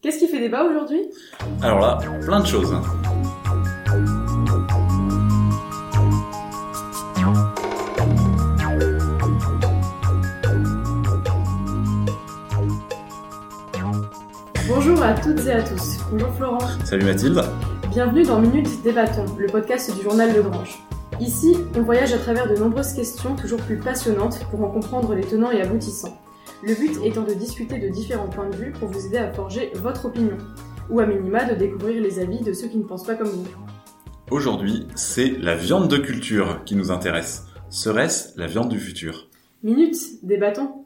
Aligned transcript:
Qu'est-ce 0.00 0.20
qui 0.20 0.28
fait 0.28 0.38
débat 0.38 0.62
aujourd'hui? 0.62 1.00
Alors 1.60 1.80
là, 1.80 1.98
plein 2.24 2.38
de 2.38 2.46
choses. 2.46 2.72
Bonjour 14.68 15.02
à 15.02 15.14
toutes 15.14 15.44
et 15.46 15.50
à 15.50 15.62
tous. 15.64 15.98
Bonjour 16.12 16.32
Florent. 16.36 16.58
Salut 16.84 17.04
Mathilde. 17.04 17.42
Bienvenue 17.90 18.22
dans 18.22 18.38
Minutes 18.38 18.80
Débattons, 18.84 19.24
le 19.36 19.48
podcast 19.48 19.92
du 19.96 20.04
journal 20.04 20.32
Le 20.32 20.42
Grange. 20.42 20.78
Ici, 21.18 21.56
on 21.76 21.82
voyage 21.82 22.12
à 22.12 22.18
travers 22.18 22.48
de 22.48 22.54
nombreuses 22.54 22.92
questions 22.92 23.34
toujours 23.34 23.60
plus 23.62 23.78
passionnantes 23.78 24.46
pour 24.52 24.62
en 24.62 24.70
comprendre 24.70 25.12
les 25.16 25.24
tenants 25.24 25.50
et 25.50 25.60
aboutissants. 25.60 26.16
Le 26.60 26.74
but 26.74 26.98
étant 27.04 27.22
de 27.22 27.34
discuter 27.34 27.78
de 27.78 27.88
différents 27.88 28.28
points 28.28 28.48
de 28.48 28.56
vue 28.56 28.72
pour 28.72 28.88
vous 28.88 29.06
aider 29.06 29.18
à 29.18 29.32
forger 29.32 29.70
votre 29.76 30.06
opinion, 30.06 30.36
ou 30.90 30.98
à 30.98 31.06
minima 31.06 31.44
de 31.44 31.54
découvrir 31.54 32.02
les 32.02 32.18
avis 32.18 32.40
de 32.40 32.52
ceux 32.52 32.66
qui 32.66 32.78
ne 32.78 32.82
pensent 32.82 33.06
pas 33.06 33.14
comme 33.14 33.28
vous. 33.28 33.46
Aujourd'hui, 34.32 34.88
c'est 34.96 35.28
la 35.38 35.54
viande 35.54 35.88
de 35.88 35.98
culture 35.98 36.64
qui 36.64 36.74
nous 36.74 36.90
intéresse. 36.90 37.46
Serait-ce 37.70 38.36
la 38.36 38.48
viande 38.48 38.70
du 38.70 38.80
futur? 38.80 39.28
Minutes, 39.62 40.24
débattons. 40.24 40.84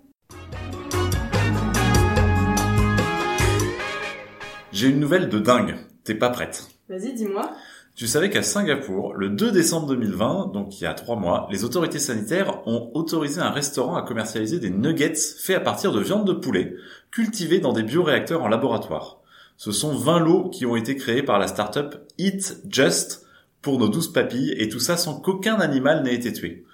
J'ai 4.72 4.88
une 4.88 5.00
nouvelle 5.00 5.30
de 5.30 5.38
dingue. 5.38 5.77
T'es 6.04 6.14
pas 6.14 6.28
prête 6.28 6.68
Vas-y, 6.91 7.14
dis-moi. 7.14 7.50
Tu 7.95 8.06
savais 8.06 8.30
qu'à 8.30 8.42
Singapour, 8.42 9.12
le 9.12 9.28
2 9.28 9.52
décembre 9.52 9.87
2020, 9.88 10.52
donc 10.55 10.80
il 10.80 10.84
y 10.84 10.87
a 10.87 10.95
trois 10.95 11.16
mois, 11.16 11.46
les 11.52 11.62
autorités 11.62 11.98
sanitaires 11.98 12.66
ont 12.66 12.91
autorisé 12.95 13.42
un 13.42 13.50
restaurant 13.50 13.96
à 13.96 14.02
commercialiser 14.02 14.59
des 14.59 14.70
nuggets 14.70 15.14
faits 15.14 15.59
à 15.59 15.60
partir 15.60 15.92
de 15.92 16.00
viande 16.00 16.27
de 16.27 16.33
poulet, 16.33 16.74
cultivés 17.10 17.59
dans 17.59 17.74
des 17.74 17.83
bioréacteurs 17.83 18.42
en 18.42 18.48
laboratoire. 18.48 19.20
Ce 19.59 19.73
sont 19.73 19.95
20 19.95 20.20
lots 20.20 20.48
qui 20.48 20.64
ont 20.64 20.74
été 20.74 20.97
créés 20.97 21.23
par 21.23 21.38
la 21.38 21.47
start-up 21.47 21.97
Eat 22.16 22.62
Just 22.66 23.27
pour 23.61 23.78
nos 23.78 23.89
douze 23.89 24.11
papilles, 24.11 24.55
et 24.56 24.70
tout 24.70 24.81
ça 24.81 24.97
sans 24.97 25.20
qu'aucun 25.20 25.56
animal 25.56 26.03
n'ait 26.03 26.14
été 26.14 26.33
tué. 26.33 26.64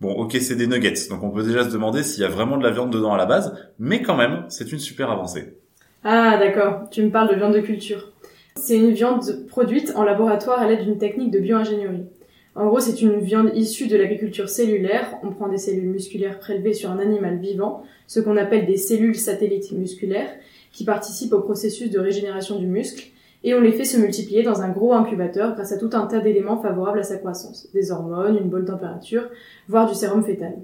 Bon, 0.00 0.10
ok, 0.10 0.36
c'est 0.40 0.56
des 0.56 0.66
nuggets, 0.66 1.08
donc 1.08 1.22
on 1.22 1.30
peut 1.30 1.44
déjà 1.44 1.62
se 1.62 1.72
demander 1.72 2.02
s'il 2.02 2.22
y 2.22 2.26
a 2.26 2.28
vraiment 2.28 2.58
de 2.58 2.64
la 2.64 2.72
viande 2.72 2.90
dedans 2.90 3.14
à 3.14 3.16
la 3.16 3.26
base, 3.26 3.56
mais 3.78 4.02
quand 4.02 4.16
même, 4.16 4.44
c'est 4.48 4.72
une 4.72 4.80
super 4.80 5.08
avancée. 5.12 5.56
Ah 6.02 6.36
d'accord, 6.36 6.90
tu 6.90 7.04
me 7.04 7.10
parles 7.10 7.30
de 7.30 7.36
viande 7.36 7.54
de 7.54 7.60
culture. 7.60 8.10
C'est 8.56 8.78
une 8.78 8.92
viande 8.92 9.46
produite 9.48 9.92
en 9.96 10.04
laboratoire 10.04 10.60
à 10.60 10.68
l'aide 10.68 10.84
d'une 10.84 10.96
technique 10.96 11.30
de 11.30 11.38
bioingénierie. 11.38 12.06
En 12.54 12.66
gros, 12.66 12.80
c'est 12.80 13.02
une 13.02 13.18
viande 13.18 13.50
issue 13.54 13.88
de 13.88 13.96
l'agriculture 13.96 14.48
cellulaire. 14.48 15.18
On 15.22 15.30
prend 15.30 15.48
des 15.48 15.58
cellules 15.58 15.90
musculaires 15.90 16.38
prélevées 16.38 16.72
sur 16.72 16.90
un 16.90 16.98
animal 16.98 17.38
vivant, 17.38 17.82
ce 18.06 18.20
qu'on 18.20 18.36
appelle 18.36 18.64
des 18.64 18.76
cellules 18.76 19.16
satellites 19.16 19.72
musculaires, 19.72 20.30
qui 20.72 20.84
participent 20.84 21.32
au 21.32 21.40
processus 21.40 21.90
de 21.90 21.98
régénération 21.98 22.58
du 22.58 22.66
muscle, 22.66 23.10
et 23.42 23.54
on 23.54 23.60
les 23.60 23.72
fait 23.72 23.84
se 23.84 23.98
multiplier 23.98 24.42
dans 24.42 24.62
un 24.62 24.70
gros 24.70 24.94
incubateur 24.94 25.54
grâce 25.54 25.72
à 25.72 25.78
tout 25.78 25.90
un 25.92 26.06
tas 26.06 26.20
d'éléments 26.20 26.62
favorables 26.62 27.00
à 27.00 27.02
sa 27.02 27.18
croissance. 27.18 27.68
Des 27.74 27.90
hormones, 27.90 28.38
une 28.38 28.48
bonne 28.48 28.64
température, 28.64 29.28
voire 29.68 29.88
du 29.88 29.94
sérum 29.94 30.24
fœtal. 30.24 30.54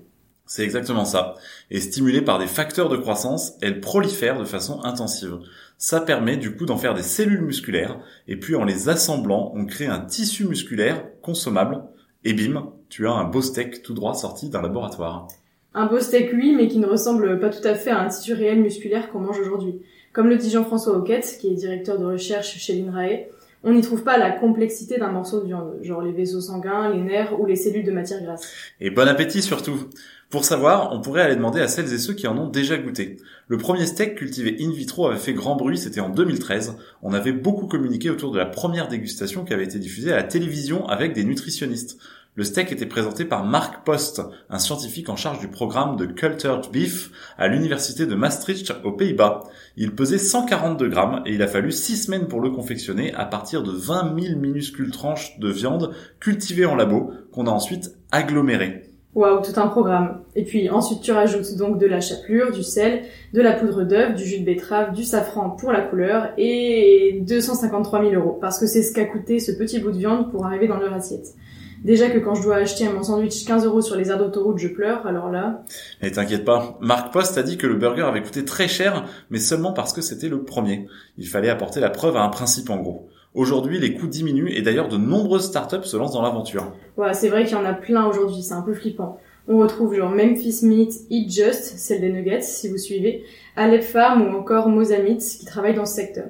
C'est 0.51 0.65
exactement 0.65 1.05
ça. 1.05 1.37
Et 1.71 1.79
stimulée 1.79 2.23
par 2.23 2.41
des 2.41 2.49
facteurs 2.49 2.89
de 2.89 2.97
croissance, 2.97 3.53
elle 3.63 3.81
prolifère 3.81 4.37
de 4.37 4.45
façon 4.45 4.83
intensive. 4.83 5.39
Ça 5.79 6.01
permet 6.01 6.37
du 6.37 6.57
coup 6.57 6.67
d'en 6.67 6.77
faire 6.77 6.95
des 6.95 7.05
cellules 7.05 7.43
musculaires, 7.43 8.01
et 8.27 8.35
puis 8.35 8.57
en 8.57 8.65
les 8.65 8.89
assemblant, 8.89 9.53
on 9.55 9.65
crée 9.65 9.87
un 9.87 10.01
tissu 10.01 10.49
musculaire 10.49 11.05
consommable, 11.23 11.85
et 12.25 12.33
bim, 12.33 12.73
tu 12.89 13.07
as 13.07 13.13
un 13.13 13.23
beau 13.23 13.43
steak 13.43 13.85
tout 13.85 13.95
droit 13.95 14.15
sorti 14.15 14.51
d'un 14.51 14.61
laboratoire. 14.61 15.29
Un 15.73 15.87
beau 15.87 16.01
steak, 16.01 16.33
oui, 16.33 16.53
mais 16.57 16.67
qui 16.67 16.81
ne 16.81 16.87
ressemble 16.87 17.39
pas 17.39 17.51
tout 17.51 17.67
à 17.67 17.77
fait 17.77 17.91
à 17.91 18.01
un 18.01 18.09
tissu 18.09 18.33
réel 18.33 18.61
musculaire 18.61 19.13
qu'on 19.13 19.21
mange 19.21 19.39
aujourd'hui. 19.39 19.83
Comme 20.13 20.29
le 20.29 20.37
dit 20.37 20.51
Jean-François 20.51 20.97
Hoquette, 20.97 21.39
qui 21.41 21.47
est 21.47 21.55
directeur 21.55 21.97
de 21.97 22.07
recherche 22.07 22.59
chez 22.59 22.73
l'INRAE, 22.73 23.29
on 23.63 23.73
n'y 23.73 23.83
trouve 23.83 24.03
pas 24.03 24.17
la 24.17 24.31
complexité 24.31 24.99
d'un 24.99 25.11
morceau 25.11 25.41
de 25.41 25.47
viande, 25.47 25.75
genre 25.83 26.01
les 26.01 26.13
vaisseaux 26.13 26.41
sanguins, 26.41 26.91
les 26.91 27.03
nerfs 27.03 27.39
ou 27.39 27.45
les 27.45 27.57
cellules 27.57 27.85
de 27.85 27.93
matière 27.93 28.23
grasse. 28.23 28.51
Et 28.81 28.91
bon 28.91 29.07
appétit 29.07 29.43
surtout 29.43 29.89
Pour 30.31 30.45
savoir, 30.45 30.93
on 30.93 31.01
pourrait 31.01 31.21
aller 31.21 31.37
demander 31.37 31.61
à 31.61 31.69
celles 31.69 31.93
et 31.93 31.99
ceux 31.99 32.15
qui 32.15 32.27
en 32.27 32.39
ont 32.39 32.49
déjà 32.49 32.79
goûté. 32.79 33.19
Le 33.49 33.59
premier 33.59 33.85
steak 33.85 34.15
cultivé 34.15 34.57
in 34.61 34.71
vitro 34.71 35.09
avait 35.09 35.19
fait 35.19 35.35
grand 35.35 35.57
bruit, 35.57 35.77
c'était 35.77 36.01
en 36.01 36.09
2013. 36.09 36.77
On 37.03 37.13
avait 37.13 37.33
beaucoup 37.33 37.67
communiqué 37.67 38.09
autour 38.09 38.33
de 38.33 38.39
la 38.39 38.47
première 38.47 38.89
dégustation 38.89 39.45
qui 39.45 39.53
avait 39.53 39.65
été 39.65 39.79
diffusée 39.79 40.13
à 40.13 40.17
la 40.17 40.23
télévision 40.23 40.87
avec 40.87 41.13
des 41.13 41.25
nutritionnistes. 41.25 41.99
Le 42.37 42.45
steak 42.45 42.71
était 42.71 42.87
présenté 42.87 43.25
par 43.25 43.45
Mark 43.45 43.85
Post, 43.85 44.23
un 44.51 44.61
scientifique 44.61 45.09
en 45.09 45.17
charge 45.17 45.41
du 45.41 45.49
programme 45.49 45.97
de 45.97 46.07
Cultured 46.07 46.71
Beef 46.73 47.11
à 47.37 47.49
l'université 47.49 48.07
de 48.07 48.15
Maastricht 48.15 48.73
aux 48.85 48.93
Pays-Bas. 48.93 49.41
Il 49.77 49.97
pesait 49.97 50.17
142 50.17 50.89
grammes 50.89 51.23
et 51.27 51.35
il 51.35 51.43
a 51.43 51.49
fallu 51.49 51.73
6 51.73 52.05
semaines 52.05 52.29
pour 52.29 52.41
le 52.41 52.51
confectionner 52.51 53.13
à 53.15 53.25
partir 53.25 53.65
de 53.65 53.73
20 53.73 54.15
000 54.17 54.39
minuscules 54.39 54.93
tranches 54.93 55.41
de 55.41 55.51
viande 55.51 55.93
cultivées 56.21 56.67
en 56.67 56.77
labo 56.77 57.11
qu'on 57.33 57.49
a 57.49 57.51
ensuite 57.51 57.97
agglomérées. 58.13 58.85
Waouh, 59.17 59.43
tout 59.43 59.59
un 59.59 59.67
programme. 59.67 60.23
Et 60.37 60.45
puis 60.45 60.71
ensuite 60.71 61.01
tu 61.01 61.11
rajoutes 61.11 61.57
donc 61.57 61.79
de 61.79 61.87
la 61.87 62.01
chapelure, 62.01 62.53
du 62.53 62.63
sel, 62.63 63.03
de 63.35 63.43
la 63.43 63.55
poudre 63.55 63.83
d'œuf, 63.83 64.15
du 64.15 64.25
jus 64.25 64.39
de 64.39 64.45
betterave, 64.45 64.93
du 64.95 65.03
safran 65.03 65.51
pour 65.51 65.73
la 65.73 65.81
couleur 65.81 66.29
et 66.39 67.25
253 67.27 68.09
000 68.09 68.15
euros 68.15 68.39
parce 68.41 68.61
que 68.61 68.67
c'est 68.67 68.85
ce 68.85 68.95
qu'a 68.95 69.07
coûté 69.07 69.41
ce 69.41 69.51
petit 69.51 69.81
bout 69.81 69.91
de 69.91 69.99
viande 69.99 70.31
pour 70.31 70.47
arriver 70.47 70.69
dans 70.69 70.79
leur 70.79 70.93
assiette. 70.93 71.35
Déjà 71.83 72.11
que 72.11 72.19
quand 72.19 72.35
je 72.35 72.43
dois 72.43 72.57
acheter 72.57 72.87
mon 72.89 73.03
sandwich 73.03 73.45
15 73.47 73.65
euros 73.65 73.81
sur 73.81 73.97
les 73.97 74.11
aires 74.11 74.19
d'autoroute, 74.19 74.59
je 74.59 74.69
pleure, 74.69 75.07
alors 75.07 75.31
là... 75.31 75.63
Et 76.03 76.11
t'inquiète 76.11 76.45
pas, 76.45 76.79
Marc 76.81 77.13
Post 77.13 77.39
a 77.39 77.43
dit 77.43 77.57
que 77.57 77.67
le 77.67 77.75
burger 77.75 78.03
avait 78.03 78.23
coûté 78.23 78.45
très 78.45 78.69
cher, 78.69 79.07
mais 79.31 79.39
seulement 79.39 79.73
parce 79.73 79.95
que 79.95 80.03
c'était 80.03 80.29
le 80.29 80.43
premier. 80.43 80.87
Il 81.17 81.27
fallait 81.27 81.49
apporter 81.49 81.81
la 81.81 81.89
preuve 81.89 82.17
à 82.17 82.23
un 82.23 82.29
principe 82.29 82.69
en 82.69 82.77
gros. 82.77 83.09
Aujourd'hui, 83.33 83.79
les 83.79 83.95
coûts 83.95 84.09
diminuent 84.09 84.51
et 84.51 84.61
d'ailleurs 84.61 84.89
de 84.89 84.97
nombreuses 84.97 85.47
startups 85.47 85.85
se 85.85 85.97
lancent 85.97 86.13
dans 86.13 86.23
l'aventure. 86.23 86.73
Ouais, 86.97 87.15
c'est 87.15 87.29
vrai 87.29 87.45
qu'il 87.45 87.57
y 87.57 87.61
en 87.61 87.65
a 87.65 87.73
plein 87.73 88.05
aujourd'hui, 88.07 88.43
c'est 88.43 88.55
un 88.55 88.63
peu 88.63 88.75
flippant. 88.75 89.19
On 89.49 89.59
retrouve 89.59 89.95
genre 89.95 90.11
Memphis 90.11 90.61
Meat, 90.63 90.93
Eat 91.09 91.31
Just, 91.31 91.79
celle 91.79 92.01
des 92.01 92.13
nuggets, 92.13 92.43
si 92.43 92.69
vous 92.69 92.77
suivez, 92.77 93.25
Alep 93.57 93.83
Farm 93.83 94.23
ou 94.23 94.37
encore 94.37 94.69
Mozamit 94.69 95.19
qui 95.19 95.45
travaillent 95.45 95.75
dans 95.75 95.87
ce 95.87 95.95
secteur. 95.95 96.27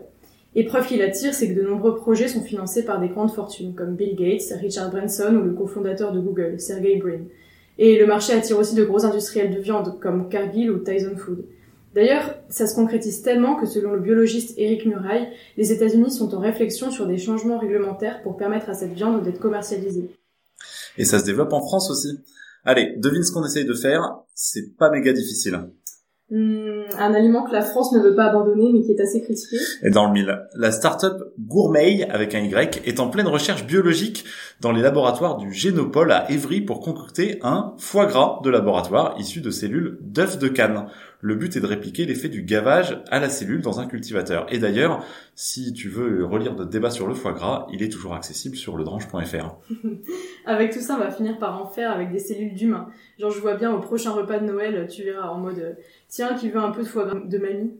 Et 0.56 0.65
preuve 0.65 0.87
qui 0.87 0.97
l'attire, 0.97 1.33
c'est 1.33 1.49
que 1.49 1.61
de 1.61 1.66
nombreux 1.66 1.94
projets 1.94 2.27
sont 2.27 2.43
financés 2.43 2.84
par 2.84 3.00
des 3.00 3.09
grandes 3.09 3.33
fortunes, 3.33 3.75
comme 3.75 3.94
Bill 3.94 4.16
Gates, 4.16 4.53
Richard 4.61 4.91
Branson 4.91 5.34
ou 5.37 5.44
le 5.44 5.53
cofondateur 5.53 6.12
de 6.12 6.21
Google, 6.21 6.59
Sergey 6.59 6.97
Brin. 6.97 7.25
Et 7.78 7.99
le 7.99 8.06
marché 8.06 8.33
attire 8.33 8.59
aussi 8.59 8.75
de 8.75 8.84
gros 8.84 9.05
industriels 9.05 9.55
de 9.55 9.61
viande, 9.61 9.99
comme 10.00 10.28
Cargill 10.28 10.71
ou 10.71 10.78
Tyson 10.78 11.16
Food. 11.16 11.44
D'ailleurs, 11.94 12.34
ça 12.49 12.66
se 12.66 12.75
concrétise 12.75 13.22
tellement 13.22 13.56
que 13.56 13.66
selon 13.66 13.94
le 13.94 14.00
biologiste 14.00 14.55
Eric 14.59 14.87
Muraille, 14.87 15.28
les 15.56 15.72
États-Unis 15.72 16.11
sont 16.11 16.34
en 16.34 16.41
réflexion 16.41 16.91
sur 16.91 17.06
des 17.06 17.19
changements 17.19 17.59
réglementaires 17.59 18.22
pour 18.22 18.37
permettre 18.37 18.69
à 18.69 18.75
cette 18.75 18.93
viande 18.93 19.22
d'être 19.22 19.41
commercialisée. 19.41 20.11
Et 20.99 21.05
ça 21.05 21.19
se 21.19 21.25
développe 21.25 21.53
en 21.53 21.61
France 21.61 21.91
aussi. 21.91 22.19
Allez, 22.65 22.94
devine 22.99 23.22
ce 23.22 23.32
qu'on 23.32 23.44
essaye 23.44 23.65
de 23.65 23.75
faire, 23.75 24.19
c'est 24.34 24.77
pas 24.77 24.91
méga 24.91 25.12
difficile. 25.12 25.59
Hmm, 26.30 26.82
un 26.96 27.12
aliment 27.12 27.42
que 27.42 27.52
la 27.52 27.62
France 27.62 27.92
ne 27.92 27.98
veut 27.98 28.14
pas 28.14 28.26
abandonner 28.26 28.70
mais 28.72 28.82
qui 28.82 28.92
est 28.92 29.00
assez 29.00 29.20
critiqué. 29.20 29.56
Et 29.82 29.91
dans 29.91 30.06
le 30.06 30.12
mille, 30.12 30.46
la 30.54 30.70
start-up 30.70 31.20
Gourmet 31.41 32.08
avec 32.08 32.36
un 32.36 32.41
Y 32.41 32.82
est 32.84 33.00
en 33.00 33.08
pleine 33.08 33.26
recherche 33.26 33.66
biologique 33.66 34.24
dans 34.60 34.70
les 34.70 34.80
laboratoires 34.80 35.38
du 35.38 35.52
Génopole 35.52 36.12
à 36.12 36.30
Évry 36.30 36.60
pour 36.60 36.80
concocter 36.80 37.40
un 37.42 37.74
foie 37.78 38.06
gras 38.06 38.38
de 38.44 38.50
laboratoire 38.50 39.16
issu 39.19 39.40
de 39.40 39.50
cellules 39.50 39.98
d'œufs 40.02 40.38
de 40.38 40.46
canne. 40.46 40.86
Le 41.20 41.34
but 41.34 41.56
est 41.56 41.60
de 41.60 41.66
répliquer 41.66 42.06
l'effet 42.06 42.28
du 42.28 42.42
gavage 42.42 43.03
à 43.10 43.20
la 43.20 43.28
cellule 43.28 43.60
dans 43.60 43.81
un 43.81 43.86
cultivateur. 43.86 44.47
Et 44.50 44.58
d'ailleurs, 44.58 45.04
si 45.34 45.72
tu 45.72 45.88
veux 45.88 46.25
relire 46.25 46.54
notre 46.54 46.70
débat 46.70 46.91
sur 46.91 47.06
le 47.06 47.14
foie 47.14 47.32
gras, 47.32 47.66
il 47.72 47.82
est 47.82 47.88
toujours 47.88 48.14
accessible 48.14 48.56
sur 48.56 48.76
ledrange.fr. 48.76 49.56
avec 50.47 50.72
tout 50.72 50.81
ça, 50.81 50.97
on 50.97 50.98
va 50.98 51.10
finir 51.10 51.38
par 51.38 51.60
en 51.60 51.66
faire 51.66 51.91
avec 51.91 52.10
des 52.10 52.19
cellules 52.19 52.54
d'humains. 52.54 52.88
Genre, 53.19 53.31
je 53.31 53.41
vois 53.41 53.54
bien 53.54 53.72
au 53.72 53.81
prochain 53.81 54.12
repas 54.12 54.38
de 54.38 54.47
Noël, 54.47 54.86
tu 54.91 55.03
verras 55.03 55.28
en 55.28 55.38
mode 55.38 55.76
tiens, 56.08 56.34
qui 56.34 56.50
veut 56.50 56.60
un 56.60 56.70
peu 56.70 56.82
de 56.82 56.88
foie 56.88 57.04
gras 57.04 57.20
de 57.20 57.38
mamie. 57.38 57.72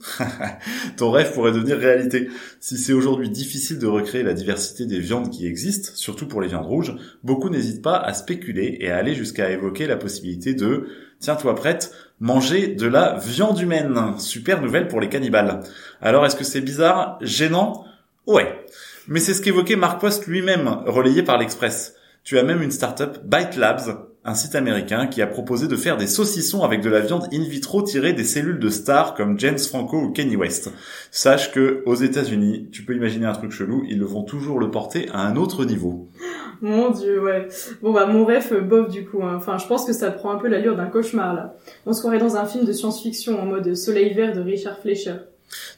Ton 0.97 1.11
rêve 1.11 1.33
pourrait 1.34 1.53
devenir 1.53 1.78
réalité. 1.78 2.28
Si 2.61 2.78
c'est 2.78 2.92
aujourd'hui 2.92 3.28
difficile 3.28 3.78
de 3.78 3.87
recréer 3.87 4.22
la 4.22 4.34
diversité 4.34 4.87
des 4.87 5.01
viandes 5.01 5.31
qui 5.31 5.47
existent, 5.47 5.91
surtout 5.95 6.28
pour 6.28 6.41
les 6.41 6.48
viandes 6.48 6.66
rouges, 6.66 6.95
beaucoup 7.25 7.48
n'hésitent 7.48 7.83
pas 7.83 7.97
à 7.97 8.13
spéculer 8.13 8.77
et 8.81 8.91
à 8.91 8.97
aller 8.97 9.15
jusqu'à 9.15 9.51
évoquer 9.51 9.87
la 9.87 9.97
possibilité 9.97 10.54
de 10.54 10.89
tiens-toi 11.19 11.54
prête, 11.54 11.92
manger 12.21 12.69
de 12.69 12.87
la 12.87 13.19
viande 13.19 13.59
humaine. 13.59 14.15
Super 14.19 14.61
nouvelle 14.63 14.89
pour 14.89 15.01
les 15.01 15.09
cannibales. 15.09 15.61
Alors 16.01 16.25
est-ce 16.25 16.37
que 16.37 16.45
c'est 16.45 16.61
bizarre, 16.61 17.19
gênant? 17.22 17.84
Ouais. 18.27 18.65
Mais 19.09 19.19
c'est 19.21 19.34
ce 19.34 19.43
qu'évoquait 19.43 19.77
Mark 19.77 20.01
Post 20.01 20.27
lui-même, 20.27 20.83
relayé 20.87 21.22
par 21.22 21.39
l'Express. 21.39 21.97
Tu 22.22 22.39
as 22.39 22.43
même 22.43 22.63
une 22.63 22.71
startup, 22.71 23.19
Byte 23.25 23.57
Labs, 23.57 24.09
un 24.25 24.34
site 24.34 24.55
américain 24.55 25.07
qui 25.07 25.22
a 25.22 25.27
proposé 25.27 25.67
de 25.67 25.77
faire 25.77 25.97
des 25.97 26.07
saucissons 26.07 26.63
avec 26.63 26.83
de 26.83 26.91
la 26.91 27.01
viande 27.01 27.27
in 27.33 27.43
vitro 27.43 27.83
tirée 27.83 28.13
des 28.13 28.25
cellules 28.25 28.59
de 28.59 28.69
stars 28.69 29.15
comme 29.15 29.39
James 29.41 29.59
Franco 29.59 29.99
ou 29.99 30.11
Kenny 30.11 30.37
West. 30.37 30.71
Sache 31.11 31.53
que 31.53 31.83
aux 31.87 31.95
États-Unis, 31.95 32.69
tu 32.71 32.83
peux 32.83 32.95
imaginer 32.95 33.27
un 33.27 33.33
truc 33.33 33.51
chelou, 33.51 33.83
ils 33.89 33.99
le 33.99 34.05
vont 34.05 34.22
toujours 34.22 34.59
le 34.59 34.71
porter 34.71 35.09
à 35.13 35.27
un 35.27 35.37
autre 35.37 35.65
niveau. 35.65 36.09
Mon 36.61 36.91
dieu, 36.91 37.22
ouais. 37.22 37.49
Bon 37.81 37.93
bah 37.93 38.05
mon 38.05 38.27
rêve 38.27 38.63
bof 38.63 38.91
du 38.91 39.07
coup. 39.07 39.22
Hein. 39.22 39.37
Enfin, 39.37 39.57
je 39.57 39.67
pense 39.67 39.87
que 39.87 39.95
ça 39.95 40.11
prend 40.11 40.33
un 40.33 40.37
peu 40.37 40.49
l'allure 40.49 40.77
d'un 40.77 40.87
cauchemar 40.87 41.34
là. 41.34 41.57
On 41.87 41.95
se 41.95 42.01
croirait 42.01 42.19
dans 42.19 42.37
un 42.37 42.45
film 42.45 42.66
de 42.66 42.73
science-fiction 42.73 43.41
en 43.41 43.47
mode 43.47 43.75
Soleil 43.75 44.13
vert 44.13 44.34
de 44.34 44.41
Richard 44.41 44.78
Fleischer. 44.81 45.15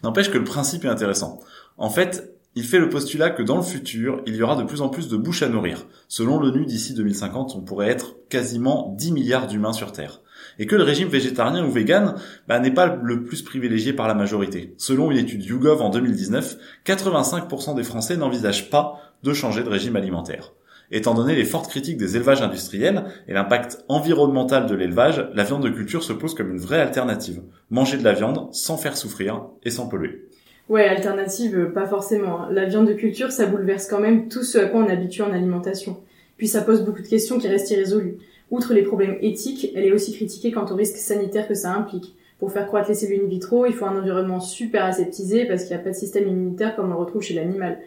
N'empêche 0.02 0.30
que 0.30 0.38
le 0.38 0.44
principe 0.44 0.84
est 0.84 0.88
intéressant. 0.88 1.40
En 1.78 1.90
fait, 1.90 2.31
il 2.54 2.64
fait 2.64 2.78
le 2.78 2.90
postulat 2.90 3.30
que 3.30 3.42
dans 3.42 3.56
le 3.56 3.62
futur, 3.62 4.20
il 4.26 4.36
y 4.36 4.42
aura 4.42 4.56
de 4.56 4.64
plus 4.64 4.82
en 4.82 4.90
plus 4.90 5.08
de 5.08 5.16
bouches 5.16 5.42
à 5.42 5.48
nourrir. 5.48 5.86
Selon 6.06 6.38
l'ONU, 6.38 6.66
d'ici 6.66 6.92
2050, 6.92 7.54
on 7.56 7.62
pourrait 7.62 7.88
être 7.88 8.16
quasiment 8.28 8.94
10 8.98 9.12
milliards 9.12 9.46
d'humains 9.46 9.72
sur 9.72 9.92
Terre. 9.92 10.20
Et 10.58 10.66
que 10.66 10.76
le 10.76 10.82
régime 10.82 11.08
végétarien 11.08 11.64
ou 11.64 11.70
vegan 11.70 12.16
bah, 12.48 12.58
n'est 12.58 12.74
pas 12.74 12.98
le 13.02 13.24
plus 13.24 13.40
privilégié 13.40 13.94
par 13.94 14.06
la 14.06 14.14
majorité. 14.14 14.74
Selon 14.76 15.10
une 15.10 15.16
étude 15.16 15.44
YouGov 15.44 15.80
en 15.80 15.88
2019, 15.88 16.58
85% 16.84 17.74
des 17.74 17.84
Français 17.84 18.18
n'envisagent 18.18 18.68
pas 18.68 19.00
de 19.22 19.32
changer 19.32 19.62
de 19.62 19.70
régime 19.70 19.96
alimentaire. 19.96 20.52
Étant 20.90 21.14
donné 21.14 21.34
les 21.34 21.46
fortes 21.46 21.70
critiques 21.70 21.96
des 21.96 22.16
élevages 22.16 22.42
industriels 22.42 23.04
et 23.28 23.32
l'impact 23.32 23.82
environnemental 23.88 24.66
de 24.66 24.74
l'élevage, 24.74 25.26
la 25.32 25.44
viande 25.44 25.62
de 25.62 25.70
culture 25.70 26.02
se 26.02 26.12
pose 26.12 26.34
comme 26.34 26.50
une 26.50 26.60
vraie 26.60 26.80
alternative. 26.80 27.40
Manger 27.70 27.96
de 27.96 28.04
la 28.04 28.12
viande 28.12 28.52
sans 28.52 28.76
faire 28.76 28.98
souffrir 28.98 29.46
et 29.62 29.70
sans 29.70 29.88
polluer. 29.88 30.28
Ouais, 30.68 30.86
alternative, 30.86 31.58
euh, 31.58 31.72
pas 31.72 31.86
forcément. 31.86 32.42
Hein. 32.42 32.48
La 32.52 32.66
viande 32.66 32.86
de 32.86 32.92
culture, 32.92 33.32
ça 33.32 33.46
bouleverse 33.46 33.86
quand 33.86 34.00
même 34.00 34.28
tout 34.28 34.42
ce 34.42 34.58
à 34.58 34.66
quoi 34.66 34.80
on 34.82 34.88
est 34.88 34.92
habitué 34.92 35.22
en 35.22 35.32
alimentation. 35.32 36.00
Puis 36.36 36.48
ça 36.48 36.62
pose 36.62 36.82
beaucoup 36.82 37.02
de 37.02 37.08
questions 37.08 37.38
qui 37.38 37.48
restent 37.48 37.70
irrésolues. 37.70 38.18
Outre 38.50 38.74
les 38.74 38.82
problèmes 38.82 39.16
éthiques, 39.20 39.70
elle 39.74 39.84
est 39.84 39.92
aussi 39.92 40.12
critiquée 40.12 40.52
quant 40.52 40.66
aux 40.66 40.76
risques 40.76 40.96
sanitaires 40.96 41.48
que 41.48 41.54
ça 41.54 41.72
implique. 41.74 42.14
Pour 42.38 42.52
faire 42.52 42.66
croître 42.66 42.88
les 42.88 42.94
cellules 42.94 43.22
in 43.24 43.28
vitro, 43.28 43.66
il 43.66 43.72
faut 43.72 43.84
un 43.84 43.98
environnement 43.98 44.40
super 44.40 44.84
aseptisé 44.84 45.46
parce 45.46 45.62
qu'il 45.62 45.76
n'y 45.76 45.80
a 45.80 45.84
pas 45.84 45.90
de 45.90 45.94
système 45.94 46.26
immunitaire 46.26 46.74
comme 46.74 46.86
on 46.86 46.94
le 46.94 46.96
retrouve 46.96 47.22
chez 47.22 47.34
l'animal. 47.34 47.78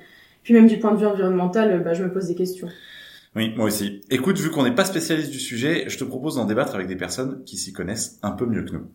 Puis 0.43 0.53
même 0.53 0.67
du 0.67 0.79
point 0.79 0.93
de 0.93 0.97
vue 0.97 1.05
environnemental, 1.05 1.83
bah, 1.83 1.93
je 1.93 2.03
me 2.03 2.11
pose 2.11 2.27
des 2.27 2.35
questions. 2.35 2.67
Oui, 3.35 3.53
moi 3.57 3.65
aussi. 3.65 4.01
Écoute, 4.09 4.37
vu 4.39 4.49
qu'on 4.49 4.63
n'est 4.63 4.73
pas 4.73 4.85
spécialiste 4.85 5.29
du 5.29 5.39
sujet, 5.39 5.85
je 5.89 5.97
te 5.97 6.05
propose 6.05 6.35
d'en 6.35 6.45
débattre 6.45 6.73
avec 6.73 6.87
des 6.87 6.95
personnes 6.95 7.43
qui 7.45 7.57
s'y 7.57 7.73
connaissent 7.73 8.17
un 8.23 8.31
peu 8.31 8.45
mieux 8.45 8.63
que 8.63 8.71
nous. 8.71 8.85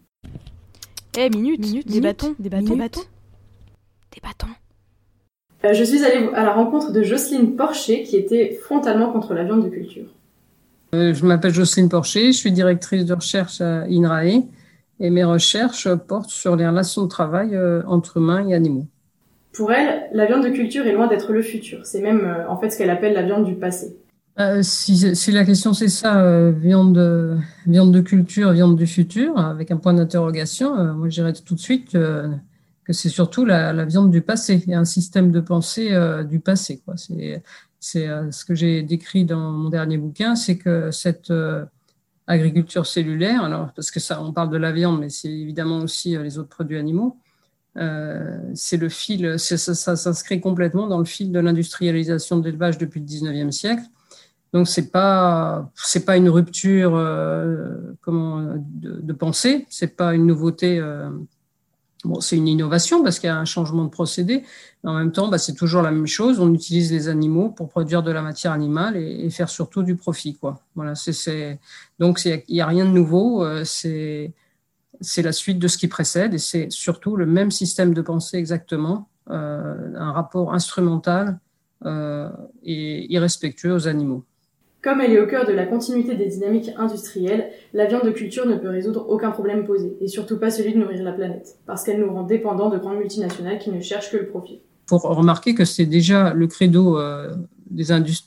Eh, 1.19 1.29
minute, 1.29 1.61
minute, 1.61 1.89
des 1.89 2.01
bâtons, 2.01 2.35
des 2.39 2.49
bâtons, 2.49 2.65
des 2.65 2.77
bâtons. 2.77 3.03
Des 4.13 4.21
bâtons. 4.23 4.53
Euh, 5.65 5.75
je 5.75 5.85
suis 5.85 6.05
allée 6.05 6.29
à 6.35 6.45
la 6.45 6.53
rencontre 6.53 6.93
de 6.93 7.03
Jocelyne 7.03 7.57
Porcher, 7.57 8.03
qui 8.03 8.17
était 8.17 8.59
frontalement 8.63 9.13
contre 9.13 9.35
la 9.35 9.45
viande 9.45 9.65
de 9.65 9.69
culture. 9.69 10.07
Euh, 10.95 11.15
je 11.15 11.25
m'appelle 11.25 11.53
Jocelyne 11.53 11.89
Porcher, 11.89 12.33
je 12.33 12.39
suis 12.39 12.53
directrice 12.53 13.05
de 13.05 13.15
recherche 13.15 13.61
à 13.61 13.85
INRAE 13.85 14.43
et 14.99 15.11
mes 15.11 15.25
recherches 15.25 15.89
portent 15.95 16.31
sur 16.31 16.57
les 16.57 16.67
relations 16.67 17.03
de 17.03 17.09
travail 17.09 17.55
euh, 17.55 17.83
entre 17.87 18.17
humains 18.17 18.47
et 18.49 18.55
animaux. 18.55 18.87
Pour 19.53 19.73
elle, 19.73 20.09
la 20.13 20.27
viande 20.27 20.45
de 20.45 20.51
culture 20.51 20.87
est 20.87 20.93
loin 20.93 21.07
d'être 21.07 21.33
le 21.33 21.43
futur. 21.43 21.85
C'est 21.85 22.01
même 22.01 22.45
en 22.49 22.57
fait 22.59 22.71
ce 22.71 22.79
qu'elle 22.79 22.91
appelle 22.91 23.15
la 23.15 23.23
viande 23.23 23.45
du 23.45 23.55
passé. 23.55 23.97
Euh, 24.41 24.63
si, 24.63 25.15
si, 25.15 25.33
la 25.33 25.45
question 25.45 25.75
c'est 25.75 25.89
ça, 25.89 26.23
euh, 26.23 26.51
viande, 26.51 26.95
de, 26.95 27.37
viande 27.67 27.93
de 27.93 28.01
culture, 28.01 28.53
viande 28.53 28.77
du 28.77 28.87
futur, 28.87 29.39
avec 29.39 29.71
un 29.71 29.77
point 29.77 29.93
d'interrogation, 29.93 30.79
euh, 30.79 30.93
moi 30.95 31.09
je 31.11 31.15
dirais 31.15 31.33
tout 31.33 31.55
de 31.55 31.61
suite 31.61 31.93
que, 31.93 32.31
que 32.85 32.93
c'est 32.93 33.09
surtout 33.09 33.45
la, 33.45 33.85
viande 33.85 34.11
du 34.11 34.23
passé 34.23 34.63
et 34.67 34.75
un 34.75 34.85
système 34.85 35.31
de 35.31 35.41
pensée 35.41 35.91
du 36.29 36.41
passé. 36.41 36.83
C'est, 36.97 37.43
c'est 37.79 38.09
ce 38.31 38.45
que 38.45 38.55
j'ai 38.55 38.83
décrit 38.83 39.25
dans 39.25 39.51
mon 39.51 39.69
dernier 39.69 39.99
bouquin, 39.99 40.35
c'est 40.35 40.59
que 40.59 40.91
cette 40.91 41.33
agriculture 42.27 42.87
cellulaire, 42.87 43.45
alors 43.45 43.73
parce 43.75 43.91
que 43.91 44.01
ça, 44.01 44.23
on 44.23 44.33
parle 44.33 44.51
de 44.51 44.57
la 44.57 44.73
viande, 44.73 45.01
mais 45.01 45.09
c'est 45.09 45.31
évidemment 45.31 45.79
aussi 45.79 46.17
les 46.17 46.39
autres 46.39 46.49
produits 46.49 46.79
animaux. 46.79 47.17
c'est 48.55 48.77
le 48.77 48.89
fil, 48.89 49.39
ça, 49.39 49.97
s'inscrit 49.97 50.41
complètement 50.41 50.87
dans 50.87 50.99
le 50.99 51.05
fil 51.05 51.33
de 51.33 51.41
l'industrialisation 51.41 52.39
de 52.39 52.47
l'élevage 52.47 52.79
depuis 52.79 53.01
le 53.01 53.07
19e 53.07 53.51
siècle 53.51 53.85
donc 54.53 54.67
c'est 54.67 54.91
pas 54.91 55.71
c'est 55.75 56.05
pas 56.05 56.17
une 56.17 56.29
rupture 56.29 56.97
euh, 56.97 57.95
de, 58.07 59.01
de 59.01 59.13
pensée, 59.13 59.67
c'est 59.71 59.97
pas 59.97 60.15
une 60.15 60.27
nouveauté. 60.27 60.83
Bon, 62.05 62.21
c'est 62.21 62.37
une 62.37 62.49
innovation 62.49 63.03
parce 63.03 63.19
qu'il 63.19 63.27
y 63.27 63.31
a 63.31 63.37
un 63.37 63.45
changement 63.45 63.85
de 63.85 63.91
procédé. 63.91 64.43
Mais 64.83 64.91
en 64.91 64.95
même 64.95 65.13
temps, 65.13 65.29
bah, 65.29 65.39
c'est 65.39 65.55
toujours 65.55 65.83
la 65.83 65.91
même 65.91 66.07
chose. 66.07 66.41
On 66.41 66.53
utilise 66.55 66.91
les 66.91 67.09
animaux 67.09 67.51
pour 67.51 67.69
produire 67.69 68.03
de 68.03 68.11
la 68.11 68.23
matière 68.23 68.53
animale 68.53 68.97
et, 68.97 69.29
faire 69.31 69.51
surtout 69.51 69.83
du 69.83 69.97
profit, 69.97 70.35
quoi. 70.35 70.61
Voilà, 70.75 70.95
donc 71.99 72.25
il 72.25 72.43
y 72.49 72.61
a 72.61 72.67
rien 72.67 72.87
de 72.87 72.91
nouveau. 72.91 73.45
Euh, 73.45 73.65
c'est 73.65 74.33
c'est 75.01 75.23
la 75.23 75.33
suite 75.33 75.59
de 75.59 75.69
ce 75.69 75.79
qui 75.79 75.89
précède 75.89 76.35
et 76.35 76.39
c'est 76.39 76.71
surtout 76.71 77.17
le 77.17 77.27
même 77.27 77.51
système 77.51 77.95
de 77.95 78.03
pensée 78.03 78.37
exactement, 78.37 79.09
euh, 79.31 79.95
un 79.97 80.13
rapport 80.13 80.53
instrumental 80.53 81.39
euh, 81.87 82.29
et 82.63 83.11
irrespectueux 83.13 83.73
aux 83.73 83.89
animaux. 83.89 84.25
Comme 84.83 85.03
elle 85.03 85.13
est 85.13 85.21
au 85.21 85.27
cœur 85.27 85.47
de 85.47 85.53
la 85.53 85.67
continuité 85.67 86.15
des 86.15 86.27
dynamiques 86.27 86.71
industrielles, 86.79 87.51
la 87.75 87.85
viande 87.85 88.05
de 88.05 88.11
culture 88.11 88.47
ne 88.47 88.57
peut 88.57 88.71
résoudre 88.71 89.07
aucun 89.11 89.31
problème 89.31 89.67
posé, 89.67 89.95
et 90.01 90.09
surtout 90.09 90.39
pas 90.39 90.51
celui 90.51 90.73
de 90.73 90.79
nourrir 90.79 91.03
la 91.03 91.13
planète, 91.13 91.59
parce 91.67 91.85
qu'elle 91.85 92.01
nous 92.01 92.11
rend 92.11 92.23
dépendants 92.23 92.71
de 92.71 92.79
grandes 92.79 92.97
multinationales 92.97 93.59
qui 93.59 93.71
ne 93.71 93.81
cherchent 93.81 94.11
que 94.11 94.17
le 94.17 94.27
profit. 94.27 94.63
Pour 94.87 95.03
remarquer 95.03 95.55
que 95.55 95.67
c'est 95.67 95.85
déjà 95.85 96.33
le 96.33 96.47
credo 96.47 96.99
euh, 96.99 97.35
de 97.71 97.85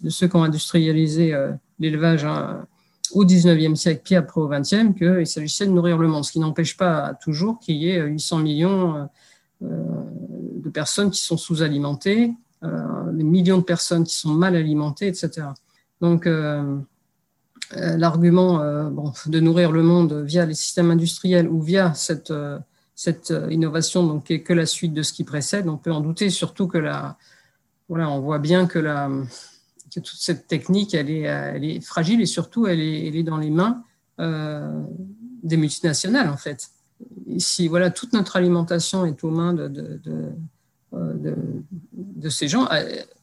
ceux 0.09 0.27
qui 0.27 0.35
ont 0.35 0.44
industrialisé 0.44 1.33
euh, 1.33 1.51
l'élevage 1.79 2.23
hein, 2.23 2.67
au 3.13 3.25
19e 3.25 3.75
siècle, 3.75 4.01
puis 4.03 4.13
après 4.13 4.39
au 4.39 4.47
20e, 4.47 4.94
qu'il 4.94 5.25
s'agissait 5.25 5.65
de 5.65 5.71
nourrir 5.71 5.97
le 5.97 6.07
monde, 6.07 6.23
ce 6.23 6.31
qui 6.31 6.39
n'empêche 6.39 6.77
pas 6.77 7.15
toujours 7.23 7.57
qu'il 7.59 7.77
y 7.77 7.89
ait 7.89 8.00
800 8.00 8.38
millions 8.38 9.09
euh, 9.63 9.67
de 10.63 10.69
personnes 10.69 11.09
qui 11.09 11.21
sont 11.21 11.38
sous-alimentées, 11.38 12.31
des 13.11 13.23
millions 13.25 13.57
de 13.57 13.63
personnes 13.63 14.05
qui 14.05 14.15
sont 14.15 14.29
mal 14.29 14.55
alimentées, 14.55 15.07
etc. 15.07 15.47
Donc, 16.03 16.27
euh, 16.27 16.79
euh, 17.77 17.95
l'argument 17.95 18.61
euh, 18.61 18.89
de 19.27 19.39
nourrir 19.39 19.71
le 19.71 19.83
monde 19.83 20.21
via 20.25 20.45
les 20.45 20.53
systèmes 20.53 20.91
industriels 20.91 21.47
ou 21.47 21.61
via 21.61 21.94
cette, 21.94 22.33
cette 22.94 23.33
innovation, 23.50 24.05
donc, 24.05 24.25
qui 24.25 24.33
est 24.33 24.44
que 24.44 24.51
la 24.51 24.65
suite 24.65 24.94
de 24.94 25.01
ce 25.01 25.13
qui 25.13 25.23
précède, 25.23 25.69
on 25.69 25.77
peut 25.77 25.94
en 25.94 26.01
douter, 26.01 26.29
surtout 26.29 26.67
que 26.67 26.77
la, 26.77 27.17
voilà, 27.88 28.09
on 28.09 28.19
voit 28.19 28.39
bien 28.39 28.65
que, 28.65 28.79
la, 28.79 29.09
que 29.95 30.01
toute 30.01 30.19
cette 30.19 30.45
technique, 30.45 30.94
elle 30.94 31.09
est, 31.09 31.21
elle 31.21 31.63
est 31.63 31.79
fragile 31.79 32.19
et 32.19 32.25
surtout, 32.25 32.67
elle 32.67 32.81
est, 32.81 33.07
elle 33.07 33.15
est 33.15 33.23
dans 33.23 33.38
les 33.38 33.50
mains 33.50 33.81
des 34.19 35.55
multinationales, 35.55 36.27
en 36.27 36.38
fait. 36.38 36.67
si 37.38 37.69
voilà, 37.69 37.91
toute 37.91 38.11
notre 38.11 38.35
alimentation 38.35 39.05
est 39.05 39.23
aux 39.23 39.31
mains 39.31 39.53
de, 39.53 39.69
de, 39.69 40.33
de, 40.91 42.29
ces 42.29 42.50
gens, 42.50 42.67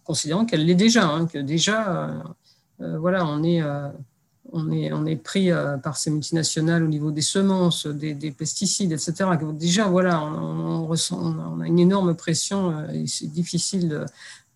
considérant 0.02 0.46
qu'elle 0.46 0.64
l'est 0.64 0.74
déjà, 0.74 1.06
hein, 1.06 1.26
que 1.26 1.38
déjà 1.38 2.24
voilà, 2.80 3.26
on 3.26 3.42
est, 3.42 3.62
euh, 3.62 3.88
on 4.52 4.70
est, 4.72 4.92
on 4.92 5.06
est 5.06 5.16
pris 5.16 5.50
euh, 5.50 5.76
par 5.76 5.96
ces 5.96 6.10
multinationales 6.10 6.82
au 6.82 6.88
niveau 6.88 7.10
des 7.10 7.22
semences, 7.22 7.86
des, 7.86 8.14
pesticides, 8.32 8.92
etc. 8.92 9.30
Déjà, 9.52 9.86
voilà, 9.86 10.22
on, 10.22 10.86
ressent, 10.86 11.18
on 11.20 11.60
a 11.60 11.66
une 11.66 11.78
énorme 11.78 12.14
pression 12.14 12.88
et 12.90 13.06
c'est 13.06 13.28
difficile 13.28 13.88
de, 13.88 14.06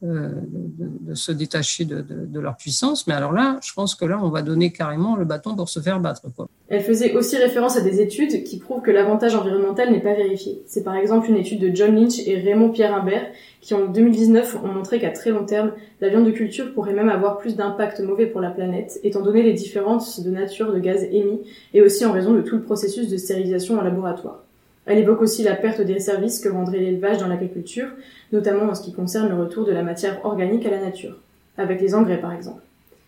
de, 0.02 1.14
se 1.14 1.32
détacher 1.32 1.84
de, 1.84 2.40
leur 2.40 2.56
puissance. 2.56 3.06
Mais 3.06 3.14
alors 3.14 3.32
là, 3.32 3.58
je 3.62 3.72
pense 3.72 3.94
que 3.94 4.04
là, 4.04 4.20
on 4.22 4.28
va 4.28 4.42
donner 4.42 4.72
carrément 4.72 5.16
le 5.16 5.24
bâton 5.24 5.54
pour 5.56 5.68
se 5.68 5.80
faire 5.80 6.00
battre. 6.00 6.22
Elle 6.68 6.82
faisait 6.82 7.14
aussi 7.14 7.36
référence 7.36 7.76
à 7.76 7.80
des 7.80 8.00
études 8.00 8.44
qui 8.44 8.58
prouvent 8.58 8.82
que 8.82 8.90
l'avantage 8.90 9.34
environnemental 9.34 9.90
n'est 9.90 10.02
pas 10.02 10.14
vérifié. 10.14 10.62
C'est 10.66 10.84
par 10.84 10.96
exemple 10.96 11.28
une 11.28 11.36
étude 11.36 11.60
de 11.60 11.74
John 11.74 11.94
Lynch 11.94 12.18
et 12.26 12.38
Raymond 12.38 12.70
Pierre 12.70 12.94
Imbert 12.94 13.30
qui 13.60 13.72
en 13.72 13.86
2019 13.86 14.58
ont 14.62 14.68
montré 14.68 15.00
qu'à 15.00 15.10
très 15.10 15.30
long 15.30 15.46
terme, 15.46 15.72
la 16.02 16.10
viande 16.10 16.26
de 16.26 16.30
culture 16.30 16.74
pourrait 16.74 16.92
même 16.92 17.08
avoir 17.08 17.38
plus 17.38 17.56
d'impact 17.56 18.00
mauvais 18.00 18.26
pour 18.26 18.42
la 18.42 18.50
planète, 18.50 19.00
étant 19.04 19.22
donné 19.22 19.42
les 19.42 19.54
différences 19.54 20.20
de 20.20 20.30
nature 20.30 20.70
de 20.70 20.78
gaz 20.78 21.02
émis 21.04 21.40
et 21.72 21.80
aussi 21.80 22.04
en 22.04 22.12
raison 22.12 22.34
de 22.34 22.42
tout 22.42 22.56
le 22.56 22.62
processus 22.62 23.08
de 23.08 23.16
stérilisation 23.16 23.78
en 23.78 23.82
laboratoire. 23.82 24.44
Elle 24.86 24.98
évoque 24.98 25.22
aussi 25.22 25.42
la 25.42 25.54
perte 25.54 25.80
des 25.80 25.98
services 25.98 26.40
que 26.40 26.48
rendrait 26.48 26.78
l'élevage 26.78 27.18
dans 27.18 27.26
l'agriculture, 27.26 27.88
notamment 28.32 28.70
en 28.70 28.74
ce 28.74 28.82
qui 28.82 28.92
concerne 28.92 29.28
le 29.28 29.34
retour 29.34 29.64
de 29.64 29.72
la 29.72 29.82
matière 29.82 30.24
organique 30.24 30.66
à 30.66 30.70
la 30.70 30.80
nature, 30.80 31.16
avec 31.56 31.80
les 31.80 31.94
engrais 31.94 32.20
par 32.20 32.32
exemple. 32.32 32.62